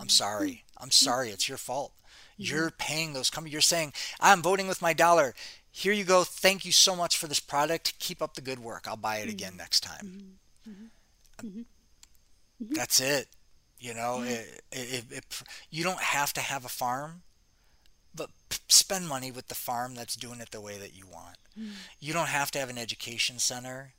I'm 0.00 0.08
sorry. 0.08 0.64
I'm 0.78 0.92
sorry. 0.92 1.30
It's 1.30 1.48
your 1.48 1.58
fault. 1.58 1.92
You're 2.36 2.70
paying 2.70 3.12
those 3.12 3.30
companies. 3.30 3.52
You're 3.52 3.60
saying, 3.60 3.92
I'm 4.20 4.40
voting 4.42 4.68
with 4.68 4.80
my 4.82 4.92
dollar 4.92 5.34
here 5.76 5.92
you 5.92 6.04
go. 6.04 6.22
Thank 6.22 6.64
you 6.64 6.70
so 6.70 6.94
much 6.94 7.18
for 7.18 7.26
this 7.26 7.40
product. 7.40 7.98
Keep 7.98 8.22
up 8.22 8.34
the 8.34 8.40
good 8.40 8.60
work. 8.60 8.86
I'll 8.86 8.96
buy 8.96 9.16
it 9.16 9.28
again 9.28 9.50
mm-hmm. 9.50 9.58
next 9.58 9.80
time. 9.80 10.30
Mm-hmm. 10.68 11.46
Mm-hmm. 11.48 12.74
That's 12.74 13.00
it. 13.00 13.26
You 13.80 13.92
know, 13.92 14.22
it, 14.22 14.62
it, 14.70 15.04
it, 15.10 15.42
you 15.70 15.82
don't 15.82 16.00
have 16.00 16.32
to 16.34 16.40
have 16.40 16.64
a 16.64 16.68
farm, 16.68 17.22
but 18.14 18.30
spend 18.68 19.08
money 19.08 19.32
with 19.32 19.48
the 19.48 19.56
farm 19.56 19.96
that's 19.96 20.14
doing 20.14 20.38
it 20.38 20.52
the 20.52 20.60
way 20.60 20.78
that 20.78 20.96
you 20.96 21.06
want. 21.12 21.38
You 21.98 22.12
don't 22.12 22.28
have 22.28 22.52
to 22.52 22.60
have 22.60 22.70
an 22.70 22.78
education 22.78 23.40
center, 23.40 23.94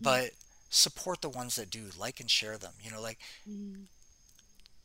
but 0.00 0.30
support 0.70 1.20
the 1.20 1.28
ones 1.28 1.56
that 1.56 1.68
do. 1.68 1.90
Like 1.98 2.18
and 2.18 2.30
share 2.30 2.56
them. 2.56 2.72
You 2.80 2.90
know, 2.90 3.02
like 3.02 3.18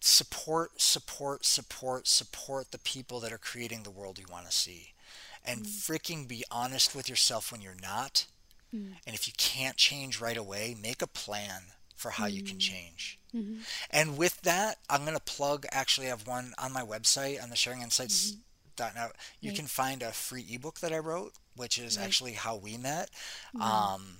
support, 0.01 0.81
support, 0.81 1.45
support, 1.45 2.07
support 2.07 2.71
the 2.71 2.79
people 2.79 3.21
that 3.21 3.31
are 3.31 3.37
creating 3.37 3.83
the 3.83 3.89
world 3.89 4.19
you 4.19 4.25
want 4.29 4.47
to 4.47 4.51
see 4.51 4.89
and 5.49 5.63
mm. 5.63 5.67
freaking 5.67 6.27
be 6.27 6.43
honest 6.51 6.95
with 6.95 7.09
yourself 7.09 7.51
when 7.51 7.61
you're 7.61 7.73
not. 7.81 8.27
Mm. 8.73 8.93
And 9.05 9.15
if 9.15 9.27
you 9.27 9.33
can't 9.37 9.77
change 9.77 10.21
right 10.21 10.37
away, 10.37 10.75
make 10.79 11.01
a 11.01 11.07
plan 11.07 11.63
for 11.95 12.11
how 12.11 12.27
mm. 12.27 12.33
you 12.33 12.43
can 12.43 12.57
mm. 12.57 12.61
change. 12.61 13.19
Mm-hmm. 13.35 13.61
And 13.89 14.17
with 14.17 14.41
that, 14.41 14.77
I'm 14.89 15.01
going 15.01 15.17
to 15.17 15.23
plug 15.23 15.65
actually 15.71 16.07
I 16.07 16.11
have 16.11 16.27
one 16.27 16.53
on 16.57 16.71
my 16.71 16.81
website 16.81 17.41
on 17.41 17.49
the 17.49 17.55
sharing 17.55 17.81
insights. 17.81 18.31
Mm-hmm. 18.31 18.95
Now, 18.95 19.09
you 19.41 19.49
right. 19.49 19.57
can 19.57 19.65
find 19.65 20.01
a 20.01 20.13
free 20.13 20.45
ebook 20.49 20.79
that 20.79 20.93
I 20.93 20.99
wrote, 20.99 21.33
which 21.53 21.77
is 21.77 21.97
right. 21.97 22.05
actually 22.05 22.31
how 22.31 22.55
we 22.55 22.77
met. 22.77 23.09
Um, 23.59 24.19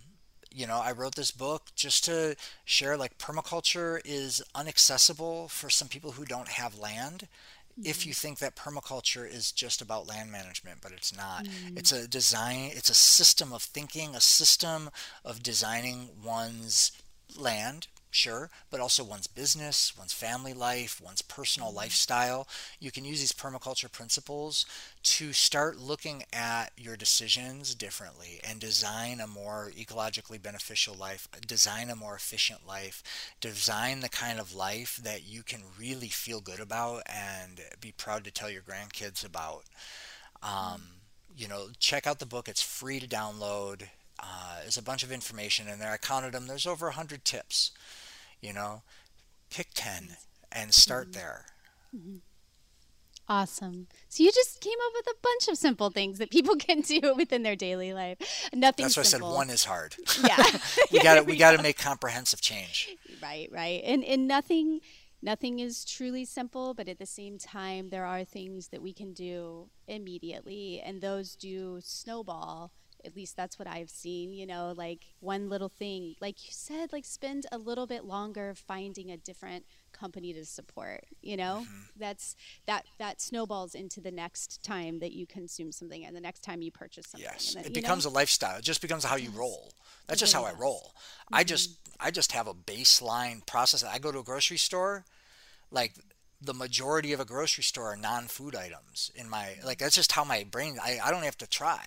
you 0.51 0.67
know, 0.67 0.81
I 0.83 0.91
wrote 0.91 1.15
this 1.15 1.31
book 1.31 1.67
just 1.75 2.03
to 2.05 2.35
share 2.65 2.97
like 2.97 3.17
permaculture 3.17 4.01
is 4.03 4.43
unaccessible 4.53 5.49
for 5.49 5.69
some 5.69 5.87
people 5.87 6.11
who 6.11 6.25
don't 6.25 6.49
have 6.49 6.77
land 6.77 7.29
if 7.83 8.05
you 8.05 8.13
think 8.13 8.39
that 8.39 8.55
permaculture 8.55 9.29
is 9.29 9.51
just 9.51 9.81
about 9.81 10.07
land 10.07 10.31
management, 10.31 10.79
but 10.81 10.91
it's 10.91 11.15
not. 11.15 11.45
Mm. 11.45 11.77
It's 11.77 11.91
a 11.91 12.07
design, 12.07 12.71
it's 12.73 12.89
a 12.89 12.95
system 12.95 13.53
of 13.53 13.63
thinking, 13.63 14.15
a 14.15 14.21
system 14.21 14.89
of 15.23 15.43
designing 15.43 16.09
one's 16.23 16.91
land, 17.37 17.87
sure, 18.11 18.49
but 18.69 18.79
also 18.79 19.03
one's 19.03 19.27
business, 19.27 19.93
one's 19.97 20.13
family 20.13 20.53
life, 20.53 21.01
one's 21.03 21.21
personal 21.21 21.69
mm-hmm. 21.69 21.77
lifestyle. 21.77 22.47
You 22.79 22.91
can 22.91 23.05
use 23.05 23.19
these 23.19 23.31
permaculture 23.31 23.91
principles 23.91 24.65
to 25.03 25.33
start 25.33 25.77
looking 25.77 26.23
at 26.33 26.71
your 26.77 26.97
decisions 26.97 27.75
differently 27.75 28.39
and 28.43 28.59
design 28.59 29.19
a 29.19 29.27
more 29.27 29.71
ecologically 29.77 30.41
beneficial 30.41 30.95
life, 30.95 31.27
design 31.45 31.89
a 31.89 31.95
more 31.95 32.15
efficient 32.15 32.67
life, 32.67 33.03
design 33.39 33.99
the 33.99 34.09
kind 34.09 34.39
of 34.39 34.55
life 34.55 34.97
that 34.97 35.27
you 35.27 35.43
can 35.43 35.61
really 35.79 36.09
feel 36.09 36.41
good 36.41 36.59
about 36.59 37.03
and 37.07 37.61
be 37.79 37.91
proud 37.91 38.23
to 38.23 38.31
tell 38.31 38.49
your 38.49 38.61
grandkids 38.61 39.25
about. 39.25 39.63
Um, 40.41 40.81
you 41.35 41.47
know, 41.47 41.67
check 41.79 42.07
out 42.07 42.19
the 42.19 42.25
book. 42.25 42.49
It's 42.49 42.61
free 42.61 42.99
to 42.99 43.07
download. 43.07 43.83
Uh, 44.21 44.59
there's 44.61 44.77
a 44.77 44.83
bunch 44.83 45.03
of 45.03 45.11
information 45.11 45.67
in 45.67 45.79
there. 45.79 45.91
I 45.91 45.97
counted 45.97 46.33
them. 46.33 46.47
There's 46.47 46.67
over 46.67 46.87
100 46.87 47.25
tips. 47.25 47.71
You 48.41 48.53
know, 48.53 48.83
pick 49.49 49.69
10 49.73 50.17
and 50.51 50.73
start 50.73 51.11
mm-hmm. 51.11 51.19
there. 51.19 51.45
Mm-hmm. 51.95 52.17
Awesome. 53.29 53.85
So 54.09 54.23
you 54.23 54.31
just 54.31 54.59
came 54.59 54.77
up 54.87 54.91
with 54.95 55.07
a 55.07 55.17
bunch 55.21 55.47
of 55.49 55.57
simple 55.57 55.91
things 55.91 56.17
that 56.17 56.31
people 56.31 56.55
can 56.59 56.81
do 56.81 57.13
within 57.15 57.43
their 57.43 57.55
daily 57.55 57.93
life. 57.93 58.17
Nothing. 58.53 58.85
That's 58.85 58.97
why. 58.97 59.01
I 59.01 59.03
said 59.03 59.21
one 59.21 59.51
is 59.51 59.65
hard. 59.65 59.95
Yeah, 60.23 60.43
we 60.91 60.99
got 60.99 61.15
to 61.15 61.21
we 61.23 61.37
got 61.37 61.55
to 61.55 61.61
make 61.61 61.77
comprehensive 61.77 62.41
change. 62.41 62.89
Right, 63.21 63.47
right, 63.51 63.81
and 63.85 64.03
and 64.03 64.27
nothing 64.27 64.81
nothing 65.21 65.59
is 65.59 65.85
truly 65.85 66.25
simple, 66.25 66.73
but 66.73 66.89
at 66.89 66.97
the 66.97 67.05
same 67.05 67.37
time, 67.37 67.89
there 67.89 68.05
are 68.05 68.23
things 68.23 68.69
that 68.69 68.81
we 68.81 68.91
can 68.93 69.13
do 69.13 69.69
immediately, 69.87 70.81
and 70.83 71.01
those 71.01 71.35
do 71.35 71.79
snowball 71.81 72.71
at 73.05 73.15
least 73.15 73.35
that's 73.35 73.57
what 73.57 73.67
I've 73.67 73.89
seen, 73.89 74.33
you 74.33 74.45
know, 74.45 74.73
like 74.75 75.05
one 75.19 75.49
little 75.49 75.69
thing, 75.69 76.15
like 76.19 76.45
you 76.45 76.51
said, 76.51 76.91
like 76.91 77.05
spend 77.05 77.45
a 77.51 77.57
little 77.57 77.87
bit 77.87 78.05
longer 78.05 78.53
finding 78.55 79.11
a 79.11 79.17
different 79.17 79.65
company 79.91 80.33
to 80.33 80.45
support, 80.45 81.05
you 81.21 81.37
know, 81.37 81.63
mm-hmm. 81.63 81.81
that's 81.97 82.35
that, 82.65 82.85
that 82.97 83.21
snowballs 83.21 83.75
into 83.75 84.01
the 84.01 84.11
next 84.11 84.61
time 84.63 84.99
that 84.99 85.11
you 85.11 85.25
consume 85.25 85.71
something 85.71 86.05
and 86.05 86.15
the 86.15 86.21
next 86.21 86.41
time 86.41 86.61
you 86.61 86.71
purchase 86.71 87.07
something. 87.07 87.29
Yes. 87.31 87.53
Then, 87.53 87.65
it 87.65 87.73
becomes 87.73 88.05
know? 88.05 88.11
a 88.11 88.13
lifestyle. 88.13 88.57
It 88.57 88.63
just 88.63 88.81
becomes 88.81 89.03
how 89.03 89.15
you 89.15 89.29
yes. 89.29 89.37
roll. 89.37 89.73
That's 90.07 90.19
just 90.19 90.33
how 90.33 90.43
I 90.43 90.53
roll. 90.53 90.93
Mm-hmm. 90.93 91.35
I 91.35 91.43
just, 91.43 91.77
I 91.99 92.11
just 92.11 92.31
have 92.31 92.47
a 92.47 92.53
baseline 92.53 93.45
process. 93.45 93.83
I 93.83 93.99
go 93.99 94.11
to 94.11 94.19
a 94.19 94.23
grocery 94.23 94.57
store, 94.57 95.05
like 95.71 95.93
the 96.41 96.53
majority 96.53 97.13
of 97.13 97.19
a 97.19 97.25
grocery 97.25 97.63
store 97.63 97.93
are 97.93 97.97
non-food 97.97 98.55
items 98.55 99.11
in 99.15 99.29
my 99.29 99.55
like 99.65 99.79
that's 99.79 99.95
just 99.95 100.13
how 100.13 100.23
my 100.23 100.45
brain 100.49 100.77
I, 100.81 100.99
I 101.03 101.11
don't 101.11 101.23
have 101.23 101.37
to 101.39 101.47
try 101.47 101.83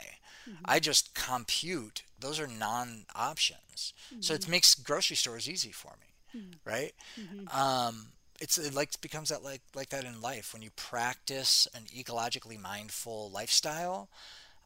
Mm-hmm. 0.48 0.64
I 0.64 0.81
just 0.81 1.14
compute. 1.14 2.02
Those 2.18 2.40
are 2.40 2.46
non-options. 2.46 3.92
Mm-hmm. 4.12 4.20
So 4.20 4.35
it 4.35 4.42
mm-hmm. 4.42 4.50
makes 4.50 4.74
grocery 4.74 5.16
stores 5.16 5.48
easy 5.48 5.72
for 5.72 5.92
me, 6.00 6.40
mm-hmm. 6.40 6.68
right? 6.68 6.92
Mm-hmm. 7.20 7.59
Um, 7.59 8.07
it's 8.40 8.59
it 8.59 8.74
like 8.74 9.00
becomes 9.00 9.28
that 9.28 9.44
like 9.44 9.62
like 9.74 9.90
that 9.90 10.05
in 10.05 10.20
life 10.20 10.52
when 10.52 10.62
you 10.62 10.70
practice 10.74 11.68
an 11.74 11.83
ecologically 11.94 12.61
mindful 12.61 13.31
lifestyle. 13.31 14.09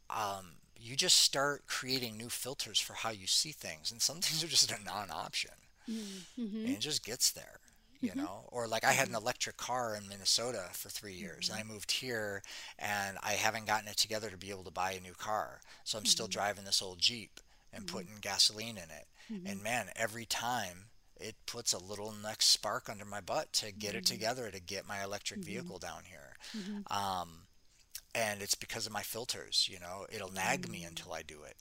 Um, 0.09 0.53
you 0.79 0.97
just 0.97 1.19
start 1.19 1.67
creating 1.67 2.17
new 2.17 2.29
filters 2.29 2.79
for 2.79 2.95
how 2.95 3.11
you 3.11 3.27
see 3.27 3.53
things, 3.53 3.91
and 3.91 4.01
some 4.01 4.17
things 4.21 4.43
are 4.43 4.49
just 4.49 4.71
a 4.71 4.83
non-option, 4.85 5.51
mm-hmm. 5.91 6.65
and 6.65 6.71
it 6.71 6.81
just 6.81 7.05
gets 7.05 7.31
there 7.31 7.61
you 8.01 8.11
mm-hmm. 8.11 8.21
know 8.21 8.45
or 8.49 8.67
like 8.67 8.85
i 8.85 8.93
had 8.93 9.09
an 9.09 9.15
mm-hmm. 9.15 9.23
electric 9.23 9.57
car 9.57 9.97
in 9.97 10.09
minnesota 10.09 10.65
for 10.73 10.89
three 10.89 11.15
years 11.15 11.49
mm-hmm. 11.49 11.61
and 11.61 11.71
i 11.71 11.73
moved 11.73 11.91
here 11.91 12.43
and 12.79 13.17
i 13.23 13.33
haven't 13.33 13.67
gotten 13.67 13.89
it 13.89 13.97
together 13.97 14.31
to 14.31 14.37
be 14.37 14.51
able 14.51 14.65
to 14.65 14.71
buy 14.71 14.93
a 14.93 15.01
new 15.01 15.15
car 15.15 15.61
so 15.85 15.99
i'm 15.99 16.05
mm-hmm. 16.05 16.09
still 16.09 16.27
driving 16.27 16.65
this 16.65 16.83
old 16.83 16.99
jeep 16.99 17.41
and 17.73 17.87
mm-hmm. 17.87 17.97
putting 17.97 18.15
gasoline 18.21 18.77
in 18.77 18.91
it 18.91 19.07
mm-hmm. 19.33 19.47
and 19.47 19.63
man 19.63 19.87
every 19.97 20.27
time 20.27 20.87
it 21.19 21.35
puts 21.47 21.73
a 21.73 21.79
little 21.79 22.13
next 22.23 22.47
spark 22.49 22.91
under 22.91 23.05
my 23.07 23.21
butt 23.21 23.51
to 23.53 23.73
get 23.73 23.95
it 23.95 24.05
together 24.05 24.51
to 24.51 24.61
get 24.61 24.87
my 24.87 25.03
electric 25.03 25.41
vehicle 25.41 25.79
down 25.79 26.03
here 26.05 26.37
um, 26.91 27.47
and 28.15 28.43
it's 28.43 28.55
because 28.55 28.87
of 28.87 28.93
my 28.93 29.01
filters 29.01 29.67
you 29.71 29.81
know 29.81 30.07
it'll 30.13 30.33
nag 30.33 30.69
me 30.69 30.85
until 30.85 31.13
i 31.15 31.23
do 31.23 31.43
it 31.45 31.57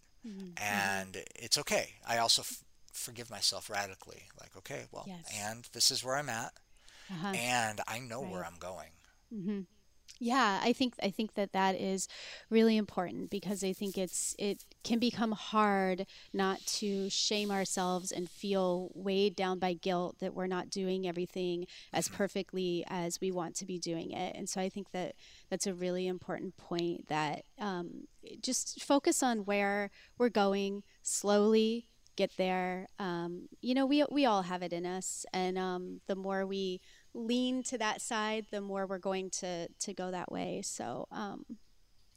and 0.57 1.17
it's 1.35 1.57
okay 1.57 1.91
i 2.07 2.17
also 2.17 2.41
f- 2.41 2.64
forgive 2.95 3.29
myself 3.29 3.69
radically. 3.69 4.23
Like, 4.39 4.55
okay, 4.57 4.85
well, 4.91 5.05
yes. 5.07 5.25
and 5.35 5.67
this 5.73 5.91
is 5.91 6.03
where 6.03 6.15
I'm 6.15 6.29
at, 6.29 6.53
uh-huh. 7.11 7.33
and 7.35 7.81
I 7.87 7.99
know 7.99 8.23
right. 8.23 8.31
where 8.31 8.45
I'm 8.45 8.57
going. 8.59 8.91
Mm-hmm. 9.33 9.61
Yeah, 10.19 10.61
I 10.63 10.71
think 10.71 10.93
I 11.03 11.09
think 11.09 11.33
that 11.33 11.51
that 11.51 11.75
is 11.75 12.07
really 12.49 12.77
important 12.77 13.29
because 13.29 13.63
I 13.65 13.73
think 13.73 13.97
it's 13.97 14.33
it 14.39 14.63
can 14.83 14.97
become 14.97 15.33
hard 15.33 16.05
not 16.31 16.65
to 16.67 17.09
shame 17.09 17.51
ourselves 17.51 18.13
and 18.13 18.29
feel 18.29 18.91
weighed 18.93 19.35
down 19.35 19.59
by 19.59 19.73
guilt 19.73 20.19
that 20.19 20.33
we're 20.33 20.47
not 20.47 20.69
doing 20.69 21.05
everything 21.05 21.67
as 21.91 22.07
mm-hmm. 22.07 22.15
perfectly 22.15 22.85
as 22.87 23.19
we 23.19 23.29
want 23.29 23.55
to 23.55 23.65
be 23.65 23.77
doing 23.77 24.11
it. 24.11 24.35
And 24.37 24.47
so 24.47 24.61
I 24.61 24.69
think 24.69 24.91
that 24.91 25.15
that's 25.49 25.67
a 25.67 25.73
really 25.73 26.07
important 26.07 26.55
point 26.55 27.09
that 27.09 27.43
um, 27.59 28.07
just 28.41 28.81
focus 28.81 29.21
on 29.21 29.39
where 29.39 29.91
we're 30.17 30.29
going 30.29 30.83
slowly 31.01 31.89
get 32.15 32.31
there. 32.37 32.87
Um, 32.99 33.47
you 33.61 33.73
know, 33.73 33.85
we 33.85 34.03
we 34.11 34.25
all 34.25 34.43
have 34.43 34.61
it 34.61 34.73
in 34.73 34.85
us, 34.85 35.25
and 35.33 35.57
um, 35.57 36.01
the 36.07 36.15
more 36.15 36.45
we 36.45 36.81
lean 37.13 37.63
to 37.63 37.77
that 37.77 38.01
side, 38.01 38.45
the 38.51 38.61
more 38.61 38.85
we're 38.85 38.97
going 38.99 39.29
to 39.41 39.67
to 39.67 39.93
go 39.93 40.11
that 40.11 40.31
way. 40.31 40.61
So, 40.63 41.07
um, 41.11 41.45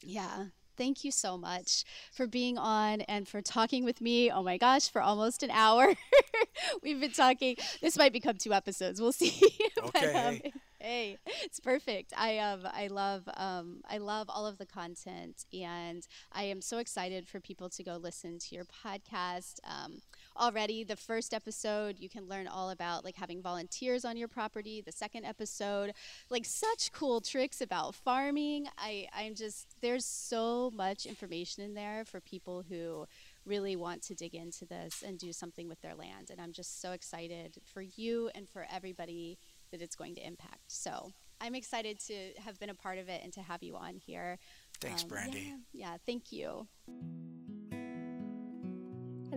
yeah. 0.02 0.46
Thank 0.76 1.02
you 1.02 1.10
so 1.10 1.36
much 1.36 1.82
for 2.12 2.28
being 2.28 2.56
on 2.56 3.00
and 3.00 3.26
for 3.26 3.42
talking 3.42 3.84
with 3.84 4.00
me. 4.00 4.30
Oh 4.30 4.44
my 4.44 4.58
gosh, 4.58 4.88
for 4.88 5.02
almost 5.02 5.42
an 5.42 5.50
hour. 5.50 5.92
We've 6.84 7.00
been 7.00 7.10
talking. 7.10 7.56
This 7.82 7.98
might 7.98 8.12
become 8.12 8.36
two 8.36 8.52
episodes. 8.52 9.00
We'll 9.00 9.10
see. 9.10 9.40
Okay. 9.76 9.90
but, 9.92 10.14
um, 10.14 10.52
hey, 10.88 11.18
it's 11.42 11.60
perfect. 11.60 12.14
I 12.16 12.38
um 12.38 12.60
I 12.64 12.86
love 12.86 13.28
um 13.36 13.82
I 13.88 13.98
love 13.98 14.30
all 14.30 14.46
of 14.46 14.56
the 14.56 14.64
content, 14.64 15.44
and 15.52 16.06
I 16.32 16.44
am 16.44 16.62
so 16.62 16.78
excited 16.78 17.28
for 17.28 17.40
people 17.40 17.68
to 17.70 17.84
go 17.84 17.96
listen 17.96 18.38
to 18.38 18.54
your 18.54 18.64
podcast. 18.64 19.58
Um, 19.64 20.00
already 20.38 20.84
the 20.84 20.96
first 20.96 21.34
episode 21.34 21.96
you 21.98 22.08
can 22.08 22.26
learn 22.26 22.46
all 22.46 22.70
about 22.70 23.04
like 23.04 23.16
having 23.16 23.42
volunteers 23.42 24.06
on 24.06 24.16
your 24.16 24.28
property. 24.28 24.80
The 24.80 24.92
second 24.92 25.26
episode, 25.26 25.92
like 26.30 26.46
such 26.46 26.90
cool 26.92 27.20
tricks 27.20 27.60
about 27.60 27.94
farming. 27.94 28.68
I 28.78 29.08
I'm 29.14 29.34
just 29.34 29.66
there's 29.82 30.06
so 30.06 30.72
much 30.74 31.04
information 31.04 31.64
in 31.64 31.74
there 31.74 32.04
for 32.06 32.20
people 32.20 32.64
who 32.66 33.06
really 33.44 33.76
want 33.76 34.02
to 34.02 34.14
dig 34.14 34.34
into 34.34 34.66
this 34.66 35.02
and 35.06 35.18
do 35.18 35.32
something 35.32 35.68
with 35.68 35.80
their 35.80 35.94
land. 35.94 36.30
And 36.30 36.40
I'm 36.40 36.52
just 36.52 36.80
so 36.80 36.92
excited 36.92 37.56
for 37.64 37.82
you 37.82 38.30
and 38.34 38.48
for 38.48 38.66
everybody 38.70 39.38
that 39.70 39.82
it's 39.82 39.96
going 39.96 40.14
to 40.16 40.26
impact. 40.26 40.62
So 40.68 41.12
I'm 41.40 41.54
excited 41.54 41.98
to 42.06 42.32
have 42.44 42.58
been 42.58 42.70
a 42.70 42.74
part 42.74 42.98
of 42.98 43.08
it 43.08 43.20
and 43.22 43.32
to 43.34 43.42
have 43.42 43.62
you 43.62 43.76
on 43.76 43.96
here. 43.96 44.38
Thanks, 44.80 45.02
um, 45.02 45.08
Brandy. 45.08 45.54
Yeah, 45.72 45.90
yeah, 45.90 45.96
thank 46.06 46.32
you. 46.32 46.66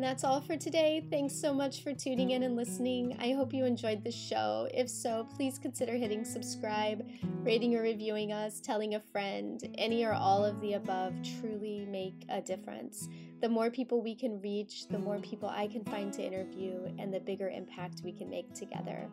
And 0.01 0.09
that's 0.09 0.23
all 0.23 0.41
for 0.41 0.57
today. 0.57 1.05
Thanks 1.11 1.35
so 1.35 1.53
much 1.53 1.83
for 1.83 1.93
tuning 1.93 2.31
in 2.31 2.41
and 2.41 2.55
listening. 2.55 3.15
I 3.19 3.33
hope 3.33 3.53
you 3.53 3.65
enjoyed 3.65 4.03
the 4.03 4.11
show. 4.11 4.67
If 4.73 4.89
so, 4.89 5.27
please 5.35 5.59
consider 5.59 5.93
hitting 5.93 6.25
subscribe, 6.25 7.07
rating 7.43 7.75
or 7.75 7.83
reviewing 7.83 8.31
us, 8.31 8.59
telling 8.59 8.95
a 8.95 8.99
friend. 8.99 9.63
Any 9.77 10.03
or 10.03 10.13
all 10.13 10.43
of 10.43 10.59
the 10.59 10.73
above 10.73 11.13
truly 11.39 11.85
make 11.87 12.25
a 12.29 12.41
difference. 12.41 13.09
The 13.41 13.49
more 13.49 13.69
people 13.69 14.01
we 14.01 14.15
can 14.15 14.41
reach, 14.41 14.87
the 14.87 14.97
more 14.97 15.19
people 15.19 15.49
I 15.49 15.67
can 15.67 15.85
find 15.85 16.11
to 16.13 16.23
interview, 16.23 16.79
and 16.97 17.13
the 17.13 17.19
bigger 17.19 17.51
impact 17.51 18.01
we 18.03 18.11
can 18.11 18.27
make 18.27 18.51
together. 18.55 19.07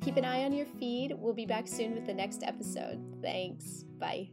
Keep 0.00 0.16
an 0.16 0.24
eye 0.24 0.44
on 0.44 0.54
your 0.54 0.66
feed. 0.80 1.14
We'll 1.14 1.34
be 1.34 1.44
back 1.44 1.68
soon 1.68 1.94
with 1.94 2.06
the 2.06 2.14
next 2.14 2.42
episode. 2.42 3.04
Thanks. 3.20 3.84
Bye. 3.98 4.30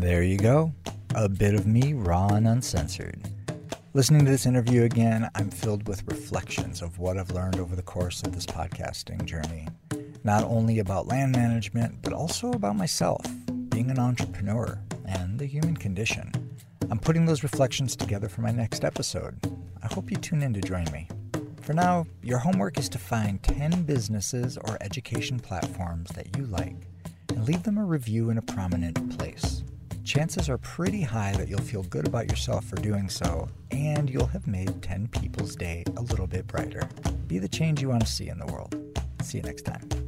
There 0.00 0.22
you 0.22 0.38
go. 0.38 0.72
A 1.14 1.28
bit 1.28 1.52
of 1.52 1.66
me, 1.66 1.92
raw 1.92 2.28
and 2.28 2.48
uncensored. 2.48 3.20
Listening 3.92 4.24
to 4.24 4.30
this 4.30 4.46
interview 4.46 4.84
again, 4.84 5.28
I'm 5.34 5.50
filled 5.50 5.86
with 5.86 6.10
reflections 6.10 6.80
of 6.80 6.98
what 6.98 7.18
I've 7.18 7.32
learned 7.32 7.58
over 7.58 7.76
the 7.76 7.82
course 7.82 8.22
of 8.22 8.34
this 8.34 8.46
podcasting 8.46 9.26
journey. 9.26 9.68
Not 10.24 10.42
only 10.44 10.78
about 10.78 11.06
land 11.06 11.32
management, 11.32 12.00
but 12.00 12.14
also 12.14 12.50
about 12.52 12.76
myself, 12.76 13.20
being 13.68 13.90
an 13.90 13.98
entrepreneur, 13.98 14.80
and 15.04 15.38
the 15.38 15.44
human 15.44 15.76
condition. 15.76 16.32
I'm 16.90 16.98
putting 16.98 17.26
those 17.26 17.42
reflections 17.42 17.94
together 17.94 18.30
for 18.30 18.40
my 18.40 18.52
next 18.52 18.86
episode. 18.86 19.38
I 19.82 19.92
hope 19.92 20.10
you 20.10 20.16
tune 20.16 20.42
in 20.42 20.54
to 20.54 20.62
join 20.62 20.86
me. 20.92 21.08
For 21.60 21.74
now, 21.74 22.06
your 22.22 22.38
homework 22.38 22.78
is 22.78 22.88
to 22.88 22.98
find 22.98 23.42
10 23.42 23.82
businesses 23.82 24.56
or 24.56 24.78
education 24.80 25.38
platforms 25.38 26.08
that 26.14 26.38
you 26.38 26.46
like 26.46 26.86
and 27.28 27.46
leave 27.46 27.64
them 27.64 27.76
a 27.76 27.84
review 27.84 28.30
in 28.30 28.38
a 28.38 28.42
prominent 28.42 29.18
place. 29.18 29.59
Chances 30.10 30.48
are 30.48 30.58
pretty 30.58 31.02
high 31.02 31.30
that 31.34 31.46
you'll 31.46 31.60
feel 31.60 31.84
good 31.84 32.04
about 32.04 32.28
yourself 32.28 32.64
for 32.64 32.74
doing 32.74 33.08
so, 33.08 33.48
and 33.70 34.10
you'll 34.10 34.26
have 34.26 34.48
made 34.48 34.82
10 34.82 35.06
people's 35.06 35.54
day 35.54 35.84
a 35.96 36.02
little 36.02 36.26
bit 36.26 36.48
brighter. 36.48 36.82
Be 37.28 37.38
the 37.38 37.46
change 37.46 37.80
you 37.80 37.90
want 37.90 38.04
to 38.04 38.10
see 38.10 38.28
in 38.28 38.36
the 38.36 38.46
world. 38.46 38.74
See 39.22 39.38
you 39.38 39.44
next 39.44 39.62
time. 39.62 39.99